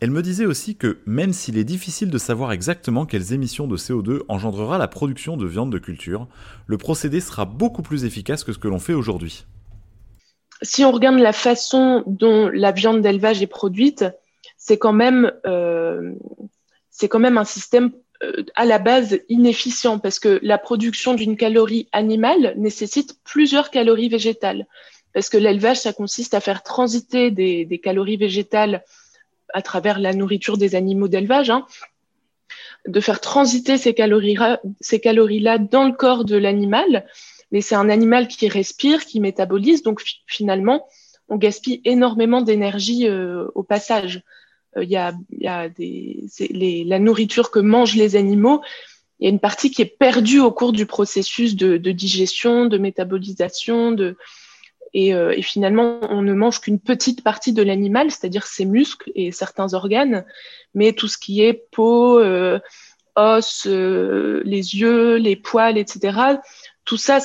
Elle 0.00 0.10
me 0.10 0.22
disait 0.22 0.44
aussi 0.44 0.74
que 0.74 0.98
même 1.06 1.32
s'il 1.32 1.56
est 1.56 1.64
difficile 1.64 2.10
de 2.10 2.18
savoir 2.18 2.52
exactement 2.52 3.06
quelles 3.06 3.32
émissions 3.32 3.68
de 3.68 3.76
CO2 3.76 4.22
engendrera 4.28 4.76
la 4.76 4.88
production 4.88 5.36
de 5.36 5.46
viande 5.46 5.72
de 5.72 5.78
culture, 5.78 6.26
le 6.66 6.76
procédé 6.76 7.20
sera 7.20 7.44
beaucoup 7.44 7.82
plus 7.82 8.04
efficace 8.04 8.44
que 8.44 8.52
ce 8.52 8.58
que 8.58 8.68
l'on 8.68 8.80
fait 8.80 8.92
aujourd'hui 8.92 9.46
si 10.62 10.84
on 10.84 10.92
regarde 10.92 11.18
la 11.18 11.32
façon 11.32 12.02
dont 12.06 12.48
la 12.48 12.72
viande 12.72 13.02
d'élevage 13.02 13.42
est 13.42 13.46
produite, 13.46 14.04
c'est 14.56 14.78
quand 14.78 14.92
même 14.92 15.32
euh, 15.46 16.12
c'est 16.90 17.08
quand 17.08 17.18
même 17.18 17.38
un 17.38 17.44
système 17.44 17.92
euh, 18.22 18.44
à 18.54 18.64
la 18.64 18.78
base 18.78 19.18
inefficient 19.28 19.98
parce 19.98 20.18
que 20.18 20.40
la 20.42 20.56
production 20.56 21.14
d'une 21.14 21.36
calorie 21.36 21.88
animale 21.92 22.54
nécessite 22.56 23.18
plusieurs 23.24 23.70
calories 23.70 24.08
végétales. 24.08 24.66
Parce 25.12 25.28
que 25.28 25.36
l'élevage, 25.36 25.78
ça 25.78 25.92
consiste 25.92 26.34
à 26.34 26.40
faire 26.40 26.62
transiter 26.62 27.30
des, 27.30 27.80
calories 27.82 28.16
végétales 28.16 28.84
à 29.52 29.62
travers 29.62 29.98
la 29.98 30.12
nourriture 30.12 30.58
des 30.58 30.74
animaux 30.74 31.08
d'élevage, 31.08 31.50
hein, 31.50 31.66
de 32.86 33.00
faire 33.00 33.20
transiter 33.20 33.78
ces 33.78 33.94
calories-là 33.94 34.60
ces 34.80 35.00
calories 35.00 35.42
dans 35.70 35.84
le 35.84 35.92
corps 35.92 36.24
de 36.24 36.36
l'animal 36.36 37.06
mais 37.52 37.60
c'est 37.60 37.74
un 37.74 37.88
animal 37.88 38.28
qui 38.28 38.48
respire, 38.48 39.04
qui 39.04 39.20
métabolise, 39.20 39.82
donc 39.82 40.02
finalement, 40.26 40.86
on 41.28 41.36
gaspille 41.36 41.80
énormément 41.84 42.42
d'énergie 42.42 43.08
euh, 43.08 43.46
au 43.54 43.62
passage. 43.62 44.22
Il 44.76 44.82
euh, 44.82 44.84
y, 44.84 44.96
a, 44.96 45.14
y 45.30 45.46
a 45.46 45.68
la 46.88 46.98
nourriture 46.98 47.50
que 47.50 47.58
mangent 47.58 47.96
les 47.96 48.16
animaux, 48.16 48.62
il 49.18 49.24
y 49.24 49.26
a 49.28 49.30
une 49.30 49.40
partie 49.40 49.70
qui 49.70 49.80
est 49.80 49.98
perdue 49.98 50.40
au 50.40 50.52
cours 50.52 50.72
du 50.72 50.84
processus 50.84 51.56
de, 51.56 51.78
digestion, 51.78 52.66
de 52.66 52.76
métabolisation, 52.76 53.96
euh, 53.98 54.14
et, 54.92 55.42
finalement, 55.42 56.00
on 56.10 56.22
ne 56.22 56.34
mange 56.34 56.60
qu'une 56.60 56.78
petite 56.78 57.22
partie 57.22 57.52
de 57.52 57.62
l'animal, 57.62 58.10
c'est-à-dire 58.10 58.46
ses 58.46 58.64
muscles 58.64 59.10
et 59.14 59.32
certains 59.32 59.74
organes, 59.74 60.24
mais 60.74 60.92
tout 60.92 61.08
ce 61.08 61.18
qui 61.18 61.42
est 61.42 61.66
peau, 61.70 62.20
os, 63.16 63.66
les 63.66 64.76
yeux, 64.76 65.16
les 65.16 65.36
poils, 65.36 65.78
etc., 65.78 66.38
tout 66.86 66.96
ça, 66.96 67.18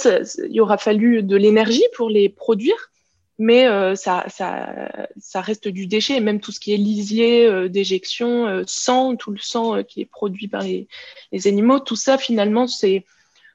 il 0.50 0.60
aura 0.60 0.78
fallu 0.78 1.24
de 1.24 1.38
l'énergie 1.38 1.84
pour 1.96 2.10
les 2.10 2.28
produire, 2.30 2.92
mais 3.38 3.68
euh, 3.68 3.96
ça, 3.96 4.26
ça, 4.28 4.92
ça, 5.18 5.42
reste 5.42 5.68
du 5.68 5.86
déchet. 5.86 6.20
même 6.20 6.42
tout 6.42 6.52
ce 6.52 6.60
qui 6.60 6.74
est 6.74 6.78
lisier, 6.78 7.46
euh, 7.46 7.70
déjection, 7.70 8.48
euh, 8.48 8.64
sang, 8.66 9.16
tout 9.16 9.32
le 9.32 9.38
sang 9.38 9.78
euh, 9.78 9.84
qui 9.84 10.02
est 10.02 10.06
produit 10.06 10.48
par 10.48 10.64
les, 10.64 10.88
les 11.32 11.48
animaux, 11.48 11.80
tout 11.80 11.96
ça 11.96 12.18
finalement, 12.18 12.68
c'est, 12.68 13.06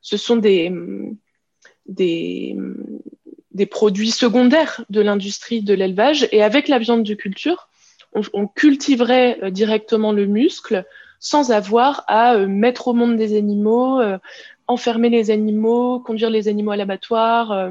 ce 0.00 0.16
sont 0.16 0.36
des, 0.36 0.72
des, 1.86 2.56
des 3.52 3.66
produits 3.66 4.12
secondaires 4.12 4.84
de 4.88 5.00
l'industrie 5.00 5.60
de 5.60 5.74
l'élevage. 5.74 6.28
Et 6.30 6.42
avec 6.42 6.68
la 6.68 6.78
viande 6.78 7.02
de 7.02 7.14
culture, 7.14 7.68
on, 8.12 8.22
on 8.32 8.46
cultiverait 8.46 9.38
euh, 9.42 9.50
directement 9.50 10.12
le 10.12 10.26
muscle 10.26 10.84
sans 11.18 11.50
avoir 11.50 12.04
à 12.06 12.36
mettre 12.38 12.88
au 12.88 12.92
monde 12.92 13.16
des 13.16 13.36
animaux, 13.36 14.00
enfermer 14.68 15.08
les 15.08 15.30
animaux, 15.30 16.00
conduire 16.00 16.30
les 16.30 16.48
animaux 16.48 16.72
à 16.72 16.76
l'abattoir, 16.76 17.52
euh, 17.52 17.70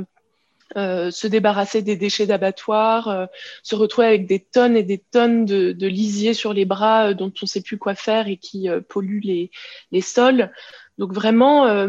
euh, 0.78 1.12
se 1.12 1.28
débarrasser 1.28 1.82
des 1.82 1.96
déchets 1.96 2.26
d'abattoir, 2.26 3.08
euh, 3.08 3.26
se 3.64 3.76
retrouver 3.76 4.08
avec 4.08 4.28
des 4.28 4.40
tonnes 4.40 4.76
et 4.76 4.84
des 4.84 4.98
tonnes 4.98 5.46
de, 5.46 5.72
de 5.72 5.88
lisier 5.88 6.34
sur 6.34 6.54
les 6.54 6.66
bras 6.66 7.14
dont 7.14 7.32
on 7.42 7.44
ne 7.44 7.48
sait 7.48 7.62
plus 7.62 7.78
quoi 7.78 7.96
faire 7.96 8.28
et 8.28 8.38
qui 8.38 8.68
polluent 8.90 9.22
les, 9.24 9.52
les, 9.92 10.02
sols. 10.02 10.52
Donc 10.98 11.14
vraiment, 11.14 11.88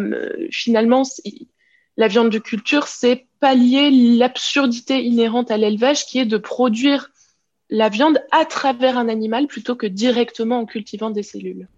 finalement, 0.51 1.05
la 1.97 2.09
viande 2.09 2.31
de 2.31 2.39
culture, 2.39 2.87
c'est 2.89 3.27
pallier 3.41 3.91
l'absurdité 3.91 5.03
inhérente 5.03 5.51
à 5.51 5.57
l'élevage 5.57 6.05
qui 6.07 6.19
est 6.19 6.27
de 6.27 6.37
produire 6.37 7.11
la 7.71 7.89
viande 7.89 8.21
à 8.31 8.45
travers 8.45 8.99
un 8.99 9.09
animal 9.09 9.47
plutôt 9.47 9.75
que 9.75 9.87
directement 9.87 10.61
en 10.61 10.67
cultivant 10.67 11.11
des 11.11 11.23
cellules. 11.23 11.69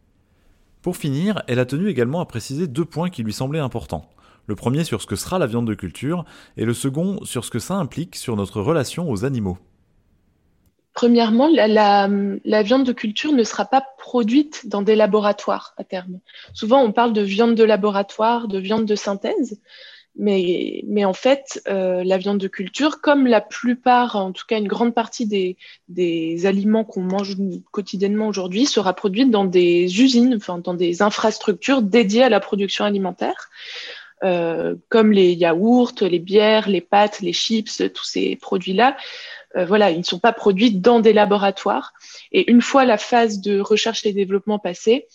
Pour 0.82 0.96
finir, 0.96 1.42
elle 1.48 1.58
a 1.58 1.66
tenu 1.66 1.88
également 1.88 2.20
à 2.20 2.26
préciser 2.26 2.66
deux 2.66 2.84
points 2.84 3.10
qui 3.10 3.22
lui 3.22 3.32
semblaient 3.32 3.58
importants. 3.58 4.08
Le 4.46 4.54
premier 4.54 4.84
sur 4.84 5.02
ce 5.02 5.06
que 5.06 5.16
sera 5.16 5.38
la 5.38 5.46
viande 5.46 5.66
de 5.66 5.74
culture 5.74 6.24
et 6.56 6.64
le 6.64 6.72
second 6.72 7.22
sur 7.24 7.44
ce 7.44 7.50
que 7.50 7.58
ça 7.58 7.74
implique 7.74 8.16
sur 8.16 8.36
notre 8.36 8.62
relation 8.62 9.10
aux 9.10 9.24
animaux. 9.24 9.58
Premièrement, 10.94 11.48
la, 11.54 12.62
viande 12.62 12.84
de 12.84 12.92
culture 12.92 13.32
ne 13.32 13.44
sera 13.44 13.66
pas 13.66 13.84
produite 13.98 14.68
dans 14.68 14.82
des 14.82 14.96
laboratoires 14.96 15.74
à 15.76 15.84
terme. 15.84 16.18
Souvent, 16.54 16.82
on 16.82 16.90
parle 16.90 17.12
de 17.12 17.20
viande 17.20 17.54
de 17.54 17.62
laboratoire, 17.62 18.48
de 18.48 18.58
viande 18.58 18.84
de 18.84 18.96
synthèse, 18.96 19.60
mais, 20.18 20.82
mais 20.88 21.04
en 21.04 21.12
fait, 21.12 21.62
euh, 21.68 22.02
la 22.04 22.18
viande 22.18 22.38
de 22.38 22.48
culture, 22.48 23.00
comme 23.00 23.26
la 23.26 23.40
plupart, 23.40 24.16
en 24.16 24.32
tout 24.32 24.44
cas 24.46 24.58
une 24.58 24.66
grande 24.66 24.92
partie 24.92 25.26
des, 25.26 25.56
des 25.88 26.44
aliments 26.44 26.84
qu'on 26.84 27.02
mange 27.02 27.36
quotidiennement 27.70 28.26
aujourd'hui, 28.26 28.66
sera 28.66 28.94
produite 28.94 29.30
dans 29.30 29.44
des 29.44 30.02
usines, 30.02 30.34
enfin 30.34 30.58
dans 30.58 30.74
des 30.74 31.02
infrastructures 31.02 31.82
dédiées 31.82 32.24
à 32.24 32.28
la 32.28 32.40
production 32.40 32.84
alimentaire, 32.84 33.48
euh, 34.24 34.74
comme 34.88 35.12
les 35.12 35.32
yaourts, 35.34 35.94
les 36.00 36.18
bières, 36.18 36.68
les 36.68 36.80
pâtes, 36.80 37.20
les 37.20 37.32
chips, 37.32 37.82
tous 37.94 38.04
ces 38.04 38.34
produits-là. 38.34 38.96
Euh, 39.56 39.64
voilà, 39.64 39.92
ils 39.92 39.98
ne 39.98 40.02
sont 40.02 40.18
pas 40.18 40.32
produits 40.32 40.72
dans 40.72 40.98
des 40.98 41.12
laboratoires. 41.12 41.92
Et 42.32 42.50
une 42.50 42.60
fois 42.60 42.84
la 42.84 42.98
phase 42.98 43.40
de 43.40 43.60
recherche 43.60 44.04
et 44.04 44.12
développement 44.12 44.58
passée, 44.58 45.06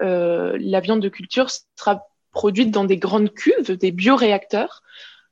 euh, 0.00 0.56
la 0.60 0.80
viande 0.80 1.02
de 1.02 1.08
culture 1.08 1.50
sera 1.76 2.07
produites 2.32 2.70
dans 2.70 2.84
des 2.84 2.98
grandes 2.98 3.32
cuves, 3.32 3.76
des 3.76 3.90
bioréacteurs, 3.90 4.82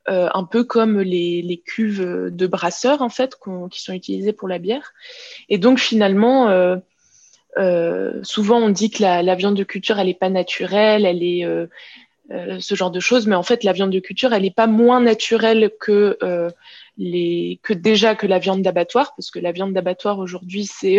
euh, 0.09 0.28
un 0.35 0.44
peu 0.44 0.62
comme 0.62 1.00
les, 1.00 1.42
les, 1.42 1.59
cuves 1.59 2.30
de 2.30 2.46
brasseurs 2.46 3.02
en 3.02 3.09
fait 3.09 3.37
qui 3.72 3.82
sont 3.82 3.92
utilisées 3.92 4.32
pour 4.32 4.46
la 4.46 4.59
bière. 4.59 4.92
Et 5.48 5.59
donc 5.59 5.80
finalement, 5.80 6.48
euh, 6.48 6.76
euh, 7.59 8.20
souvent 8.22 8.59
on 8.59 8.68
dit 8.68 8.90
que 8.90 9.02
la, 9.02 9.35
viande 9.35 9.56
de 9.56 9.64
culture 9.64 9.98
elle 9.98 10.09
est 10.09 10.14
pas 10.14 10.30
naturelle, 10.30 11.04
elle 11.04 11.24
est 11.24 11.44
ce 12.61 12.74
genre 12.76 12.92
de 12.92 13.00
choses, 13.00 13.26
mais 13.26 13.35
en 13.35 13.42
fait 13.42 13.64
la 13.64 13.72
viande 13.72 13.90
de 13.90 13.98
culture 13.98 14.32
elle 14.32 14.44
est 14.44 14.54
pas 14.54 14.68
moins 14.68 15.00
naturelle 15.00 15.72
que 15.80 16.16
les 16.96 17.59
que 17.64 17.72
déjà 17.72 18.14
que 18.14 18.28
la 18.28 18.38
viande 18.38 18.62
d'abattoir, 18.62 19.12
parce 19.16 19.32
que 19.32 19.40
la 19.40 19.50
viande 19.50 19.72
d'abattoir 19.72 20.20
aujourd'hui 20.20 20.66
c'est 20.66 20.98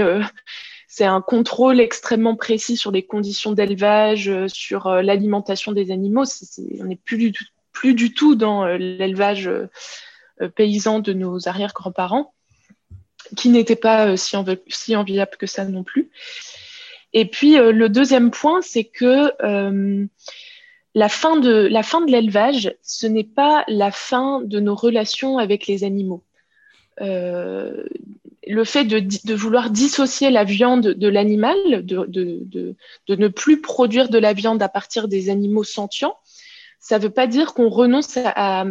c'est 0.88 1.06
un 1.06 1.22
contrôle 1.22 1.82
extrêmement 1.82 2.38
précis 2.38 2.78
sur 2.78 2.92
les 2.92 3.04
conditions 3.04 3.52
d'élevage, 3.52 4.30
euh, 4.30 4.48
sur 4.48 4.88
euh, 4.88 5.02
l'alimentation 5.02 5.74
des 5.74 5.92
animaux. 5.92 6.24
on 6.80 6.86
n'est 6.86 6.96
plus 6.96 7.18
du 7.94 8.14
tout, 8.14 8.36
dans 8.36 8.66
euh, 8.66 8.78
l'élevage 8.78 9.50
paysan 10.56 11.00
de 11.00 11.14
nos 11.14 11.48
arrière-grands-parents, 11.48 12.34
qui 13.36 13.50
n'était 13.50 13.76
pas 13.76 14.16
si, 14.16 14.38
envi 14.38 14.58
si, 14.68 14.96
enviable 14.96 15.36
que 15.38 15.48
ça 15.48 15.66
non 15.66 15.84
plus. 15.84 16.10
Et 17.14 17.26
puis 17.26 17.58
le 17.58 17.90
deuxième 17.90 18.30
point, 18.30 18.62
c'est 18.62 18.84
que 18.84 19.32
la 20.94 21.10
fin 21.10 21.40
de 21.40 22.12
l'élevage, 22.12 22.76
ce 22.84 23.08
n'est 23.08 23.24
pas 23.24 23.64
la 23.68 23.90
fin 23.90 24.42
de 24.42 24.60
nos 24.60 24.76
relations 24.76 25.40
avec 25.40 25.66
les 25.66 25.84
animaux. 25.84 26.24
Le 28.50 28.64
fait 28.64 28.86
de, 28.86 29.34
vouloir 29.34 29.70
dissocier 29.70 30.30
la 30.30 30.44
viande 30.44 30.88
de 30.88 31.08
l'animal, 31.08 31.58
de, 31.86 32.76
ne 33.08 33.28
plus 33.28 33.62
produire 33.62 34.10
de 34.10 34.18
la 34.18 34.34
viande 34.34 34.62
à 34.62 34.70
partir 34.70 35.08
des 35.08 35.30
animaux 35.30 35.64
sentients, 35.64 36.16
ça 36.80 36.98
ne 36.98 37.04
veut 37.04 37.10
pas 37.10 37.28
dire 37.28 37.54
qu'on 37.54 37.70
renonce 37.70 38.18
à, 38.18 38.66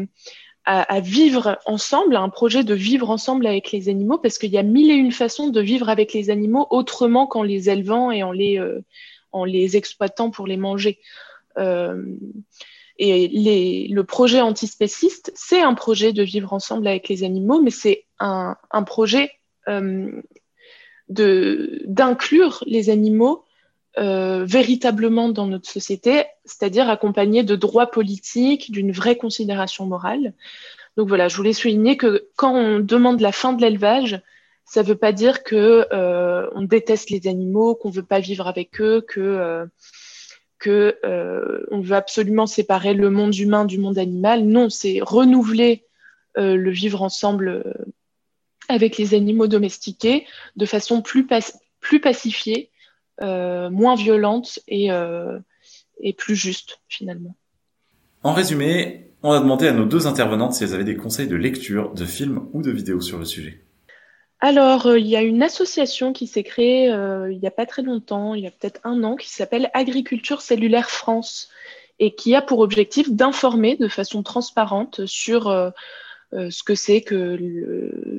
vivre 1.00 1.58
ensemble, 1.66 2.16
à 2.16 2.20
un 2.20 2.28
projet 2.28 2.64
de 2.64 2.74
vivre 2.74 3.10
ensemble 3.10 3.46
avec 3.46 3.72
les 3.72 3.88
animaux, 3.88 4.18
parce 4.18 4.38
qu'il 4.38 4.50
y 4.50 4.58
a 4.58 4.62
mille 4.62 4.90
et 4.90 4.94
une 4.94 5.12
façons 5.12 5.48
de 5.48 5.60
vivre 5.60 5.88
avec 5.88 6.12
les 6.12 6.30
animaux 6.30 6.66
autrement 6.70 7.26
qu'en 7.26 7.42
les 7.42 7.70
élevant 7.70 8.10
et 8.10 8.22
en 8.22 8.32
les, 8.32 8.58
euh, 8.58 8.80
les 9.44 9.76
exploitant 9.76 10.30
pour 10.30 10.46
les 10.46 10.56
manger. 10.56 10.98
Euh, 11.58 12.02
et 12.98 13.88
le 13.90 14.04
projet 14.04 14.40
antispéciste, 14.40 15.30
c'est 15.34 15.60
un 15.60 15.74
projet 15.74 16.12
de 16.12 16.22
vivre 16.22 16.52
ensemble 16.52 16.88
avec 16.88 17.08
les 17.08 17.24
animaux, 17.24 17.60
mais 17.60 17.70
c'est 17.70 18.06
un, 18.18 18.56
projet 18.86 19.30
d'inclure 21.08 22.64
les 22.66 22.90
animaux 22.90 23.44
euh, 23.98 24.44
véritablement 24.44 25.30
dans 25.30 25.46
notre 25.46 25.70
société, 25.70 26.24
c'est-à-dire 26.44 26.90
accompagné 26.90 27.42
de 27.42 27.56
droits 27.56 27.90
politiques, 27.90 28.70
d'une 28.70 28.92
vraie 28.92 29.16
considération 29.16 29.86
morale. 29.86 30.34
Donc 30.98 31.08
voilà, 31.08 31.28
je 31.28 31.36
voulais 31.36 31.54
souligner 31.54 31.96
que 31.96 32.28
quand 32.36 32.54
on 32.54 32.80
demande 32.80 33.20
la 33.20 33.32
fin 33.32 33.54
de 33.54 33.62
l'élevage, 33.62 34.20
ça 34.66 34.82
ne 34.82 34.88
veut 34.88 34.96
pas 34.96 35.12
dire 35.12 35.44
que 35.44 35.86
euh, 35.92 36.46
on 36.54 36.62
déteste 36.62 37.08
les 37.08 37.26
animaux, 37.26 37.74
qu'on 37.74 37.88
veut 37.88 38.02
pas 38.02 38.20
vivre 38.20 38.46
avec 38.46 38.80
eux, 38.82 39.00
que 39.00 39.30
euh, 39.42 39.66
veut 41.70 41.96
absolument 41.96 42.46
séparer 42.46 42.92
le 42.92 43.10
monde 43.10 43.34
humain 43.34 43.64
du 43.64 43.78
monde 43.78 43.98
animal. 43.98 44.44
Non, 44.44 44.68
c'est 44.68 44.98
renouveler 45.00 45.84
euh, 46.36 46.56
le 46.56 46.70
vivre 46.70 47.02
ensemble 47.02 47.48
euh, 47.48 47.72
avec 48.68 48.98
les 48.98 49.14
animaux 49.14 49.46
domestiqués 49.46 50.26
de 50.56 50.66
façon 50.66 51.02
plus, 51.02 51.26
plus 51.80 52.00
pacifiée, 52.00 52.70
moins 53.20 53.94
violente 53.94 54.58
et, 54.68 54.88
et 56.00 56.12
plus 56.12 56.36
juste 56.36 56.80
finalement. 56.88 57.34
En 58.22 58.32
résumé, 58.32 59.12
on 59.22 59.32
a 59.32 59.40
demandé 59.40 59.68
à 59.68 59.72
nos 59.72 59.84
deux 59.84 60.06
intervenantes 60.06 60.52
si 60.52 60.64
elles 60.64 60.74
avaient 60.74 60.84
des 60.84 60.96
conseils 60.96 61.28
de 61.28 61.36
lecture, 61.36 61.92
de 61.94 62.04
films 62.04 62.48
ou 62.52 62.62
de 62.62 62.70
vidéos 62.70 63.00
sur 63.00 63.18
le 63.18 63.24
sujet. 63.24 63.62
Alors, 64.40 64.86
euh, 64.86 64.98
il 64.98 65.06
y 65.06 65.16
a 65.16 65.22
une 65.22 65.42
association 65.42 66.12
qui 66.12 66.26
s'est 66.26 66.42
créée 66.42 66.92
euh, 66.92 67.32
il 67.32 67.38
n'y 67.38 67.46
a 67.46 67.50
pas 67.52 67.66
très 67.66 67.82
longtemps, 67.82 68.34
il 68.34 68.44
y 68.44 68.46
a 68.46 68.50
peut-être 68.50 68.80
un 68.84 69.02
an, 69.02 69.16
qui 69.16 69.30
s'appelle 69.30 69.70
Agriculture 69.72 70.42
cellulaire 70.42 70.90
France 70.90 71.48
et 71.98 72.14
qui 72.14 72.34
a 72.34 72.42
pour 72.42 72.60
objectif 72.60 73.10
d'informer 73.10 73.76
de 73.76 73.88
façon 73.88 74.22
transparente 74.22 75.06
sur 75.06 75.72
euh, 76.32 76.50
ce 76.50 76.62
que 76.62 76.74
c'est 76.74 77.00
que 77.00 77.38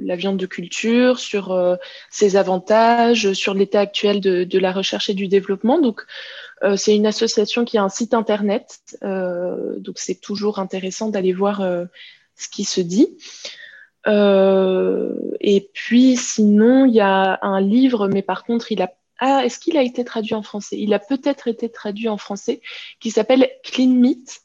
la 0.04 0.16
viande 0.16 0.38
de 0.38 0.46
culture, 0.46 1.20
sur 1.20 1.78
ses 2.10 2.36
avantages, 2.36 3.34
sur 3.34 3.54
l'état 3.54 3.82
actuel 3.82 4.22
de, 4.22 4.60
la 4.60 4.72
recherche 4.72 5.10
et 5.10 5.14
du 5.14 5.28
développement. 5.28 5.80
Donc, 5.80 6.02
c'est 6.76 6.96
une 6.96 7.06
association 7.06 7.66
qui 7.66 7.78
a 7.78 7.84
un 7.84 7.90
site 7.90 8.14
internet, 8.14 8.80
donc 9.02 10.00
c'est 10.00 10.20
toujours 10.20 10.60
intéressant 10.60 11.10
d'aller 11.10 11.34
voir 11.34 11.62
ce 12.36 12.48
qui 12.50 12.64
se 12.64 12.82
dit. 12.82 13.18
Euh, 14.08 15.14
et 15.42 15.70
puis 15.74 16.16
sinon, 16.16 16.86
il 16.86 16.94
y 16.94 17.02
a 17.02 17.40
un 17.42 17.62
livre, 17.62 18.08
mais 18.08 18.22
par 18.22 18.44
contre, 18.44 18.72
il 18.72 18.82
a 18.82 18.94
ah, 19.20 19.44
est-ce 19.44 19.58
qu'il 19.58 19.78
a 19.78 19.82
été 19.82 20.06
traduit 20.06 20.36
en 20.36 20.44
français? 20.44 20.78
Il 20.78 20.94
a 20.94 21.00
peut-être 21.00 21.48
été 21.48 21.72
traduit 21.72 22.08
en 22.08 22.18
français, 22.18 22.62
qui 23.00 23.10
s'appelle 23.10 23.50
Clean 23.64 23.90
Meat, 23.90 24.42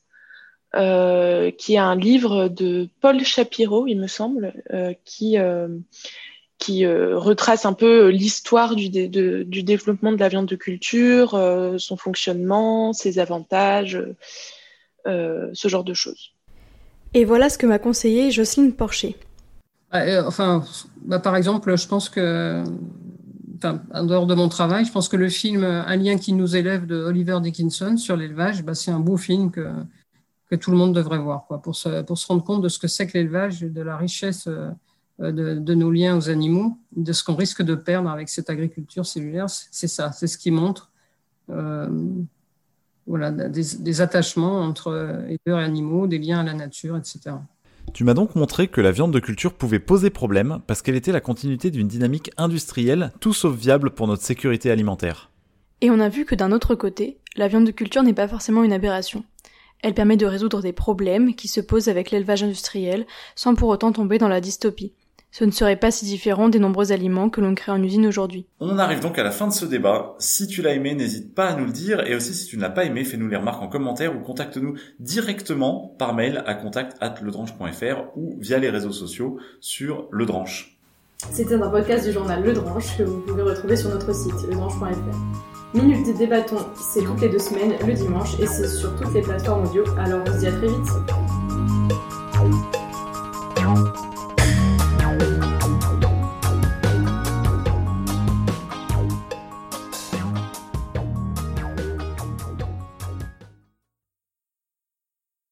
euh, 0.75 1.51
qui 1.51 1.75
est 1.75 1.79
un 1.79 1.97
livre 1.97 2.49
de 2.49 2.89
Paul 3.01 3.23
Shapiro, 3.25 3.87
il 3.87 4.01
me 4.01 4.07
semble, 4.07 4.55
euh, 4.73 4.95
qui, 5.05 5.39
euh, 5.39 5.69
qui 6.59 6.85
euh, 6.85 7.19
retrace 7.19 7.67
un 7.67 7.73
peu 7.73 8.09
l'histoire 8.09 8.75
du, 8.75 8.89
de, 8.89 9.43
du 9.43 9.63
développement 9.63 10.13
de 10.13 10.19
la 10.19 10.29
viande 10.29 10.47
de 10.47 10.57
culture, 10.57 11.35
euh, 11.35 11.77
son 11.79 11.97
fonctionnement, 11.97 12.93
ses 12.93 13.19
avantages, 13.19 14.01
ce 15.05 15.69
genre 15.69 15.85
de 15.85 15.95
choses. 15.95 16.31
Et 17.15 17.25
voilà 17.25 17.51
ce 17.51 17.59
que 17.59 17.67
m'a 17.67 17.79
conseillé 17.79 18.31
Jocelyne 18.31 18.73
Porcher. 18.73 19.17
Euh, 19.95 20.23
enfin, 20.27 20.65
bah, 21.05 21.19
par 21.19 21.37
exemple, 21.37 21.77
je 21.77 21.87
pense 21.87 22.09
que, 22.09 22.65
enfin, 23.57 23.83
en 23.93 24.05
dehors 24.05 24.27
de 24.27 24.35
mon 24.35 24.49
travail, 24.49 24.85
je 24.85 24.93
pense 24.93 25.09
que 25.09 25.17
le 25.17 25.29
film 25.29 25.65
Un 25.65 25.97
lien 25.97 26.17
qui 26.17 26.33
nous 26.33 26.57
élève 26.57 26.87
de 26.87 26.97
Oliver 26.97 27.39
Dickinson 27.43 27.97
sur 27.97 28.17
l'élevage, 28.17 28.63
bah, 28.63 28.75
c'est 28.75 28.91
un 28.91 29.01
beau 29.01 29.19
film 29.19 29.51
que, 29.51 29.69
que 30.53 30.57
tout 30.57 30.71
le 30.71 30.77
monde 30.77 30.95
devrait 30.95 31.19
voir, 31.19 31.47
quoi, 31.47 31.63
pour 31.63 31.75
se, 31.75 32.03
pour 32.03 32.19
se 32.19 32.27
rendre 32.27 32.45
compte 32.45 32.61
de 32.61 32.69
ce 32.69 32.79
que 32.79 32.87
c'est 32.87 33.07
que 33.07 33.17
l'élevage, 33.17 33.63
de 33.63 33.81
la 33.81 33.97
richesse 33.97 34.49
euh, 34.49 34.71
de, 35.19 35.55
de, 35.55 35.75
nos 35.75 35.91
liens 35.91 36.15
aux 36.15 36.29
animaux, 36.29 36.77
de 36.95 37.11
ce 37.15 37.25
qu'on 37.25 37.37
risque 37.37 37.63
de 37.63 37.75
perdre 37.75 38.11
avec 38.11 38.29
cette 38.29 38.51
agriculture 38.51 39.07
cellulaire. 39.07 39.49
C'est 39.49 39.89
ça, 39.89 40.13
c'est 40.13 40.27
ce 40.27 40.37
qui 40.37 40.51
montre. 40.51 40.91
Euh, 41.49 41.89
voilà, 43.07 43.31
des, 43.31 43.63
des, 43.79 44.01
attachements 44.03 44.61
entre 44.61 45.25
éleveurs 45.27 45.61
et 45.61 45.65
animaux, 45.65 46.07
des 46.07 46.19
liens 46.19 46.41
à 46.41 46.45
la 46.45 46.53
nature, 46.53 46.99
etc. 46.99 47.37
Tu 47.95 48.05
m'as 48.05 48.15
donc 48.15 48.35
montré 48.35 48.69
que 48.69 48.83
la 48.83 48.93
viande 48.93 49.11
de 49.11 49.21
culture 49.21 49.55
pouvait 49.55 49.79
poser 49.79 50.11
problème 50.11 50.61
parce 50.67 50.83
qu'elle 50.83 50.97
était 50.97 51.13
la 51.13 51.23
continuité 51.23 51.71
d'une 51.71 51.89
dynamique 51.89 52.31
industrielle 52.37 53.11
tout 53.21 53.33
sauf 53.33 53.57
viable 53.57 53.91
pour 53.91 54.07
notre 54.07 54.23
sécurité 54.23 54.71
alimentaire. 54.71 55.31
Et 55.81 55.91
on 55.91 55.99
a 55.99 56.11
vu 56.11 56.27
que 56.27 56.35
d'un 56.35 56.53
autre 56.53 56.75
côté, 56.75 57.19
la 57.37 57.49
viande 57.49 57.65
de 57.65 57.71
culture 57.71 58.03
n'est 58.03 58.13
pas 58.13 58.29
forcément 58.29 58.63
une 58.63 58.73
aberration. 58.73 59.25
Elle 59.83 59.95
permet 59.95 60.17
de 60.17 60.27
résoudre 60.27 60.63
des 60.63 60.73
problèmes 60.73 61.35
qui 61.35 61.49
se 61.49 61.61
posent 61.61 61.89
avec 61.89 62.11
l'élevage 62.11 62.43
industriel 62.43 63.07
sans 63.35 63.55
pour 63.55 63.69
autant 63.69 63.93
tomber 63.93 64.19
dans 64.19 64.29
la 64.29 64.41
dystopie 64.41 64.93
ce 65.33 65.45
ne 65.45 65.51
serait 65.51 65.77
pas 65.77 65.91
si 65.91 66.05
différent 66.05 66.51
des 66.51 66.59
nombreux 66.59 66.93
aliments 66.93 67.31
que 67.31 67.41
l'on 67.41 67.55
crée 67.55 67.73
en 67.73 67.83
usine 67.83 68.07
aujourd'hui. 68.07 68.47
On 68.61 68.79
arrive 68.79 69.01
donc 69.01 69.19
à 69.19 69.23
la 69.23 69.31
fin 69.31 69.49
de 69.49 69.53
ce 69.53 69.65
débat. 69.65 70.15
Si 70.19 70.47
tu 70.47 70.61
l'as 70.61 70.75
aimé, 70.75 70.95
n'hésite 70.95 71.35
pas 71.35 71.47
à 71.47 71.57
nous 71.57 71.65
le 71.65 71.73
dire. 71.73 72.07
Et 72.07 72.15
aussi, 72.15 72.35
si 72.35 72.47
tu 72.47 72.59
ne 72.59 72.63
l'as 72.63 72.71
pas 72.71 72.85
aimé, 72.85 73.03
fais-nous 73.03 73.29
les 73.29 73.37
remarques 73.37 73.63
en 73.63 73.69
commentaire 73.69 74.15
ou 74.15 74.21
contacte-nous 74.21 74.75
directement 75.01 75.95
par 75.99 76.15
mail 76.15 76.45
à 76.47 76.55
contact@ledranche.fr 76.55 78.17
ou 78.17 78.37
via 78.39 78.59
les 78.59 78.69
réseaux 78.69 78.93
sociaux 78.93 79.39
sur 79.61 80.07
Le 80.11 80.27
Dranche. 80.27 80.79
C'était 81.31 81.55
un 81.55 81.71
podcast 81.71 82.05
du 82.05 82.13
journal 82.13 82.45
Le 82.45 82.53
Dranche 82.53 82.99
que 82.99 83.05
vous 83.05 83.21
pouvez 83.21 83.43
retrouver 83.43 83.77
sur 83.77 83.89
notre 83.89 84.15
site 84.15 84.35
ledranche.fr. 84.51 85.52
Minute 85.75 86.05
des 86.05 86.13
débattons, 86.13 86.67
c'est 86.75 87.03
toutes 87.03 87.23
les 87.23 87.31
deux 87.31 87.39
semaines, 87.39 87.73
le 87.87 87.95
dimanche, 87.95 88.39
et 88.39 88.47
c'est 88.47 88.69
sur 88.69 88.95
toutes 88.97 89.15
les 89.15 89.23
plateformes 89.23 89.65
audio. 89.65 89.85
Alors 89.99 90.21
on 90.27 90.33
se 90.33 90.39
dit 90.39 90.47
à 90.47 90.53
très 90.53 90.69
vite. 90.69 90.89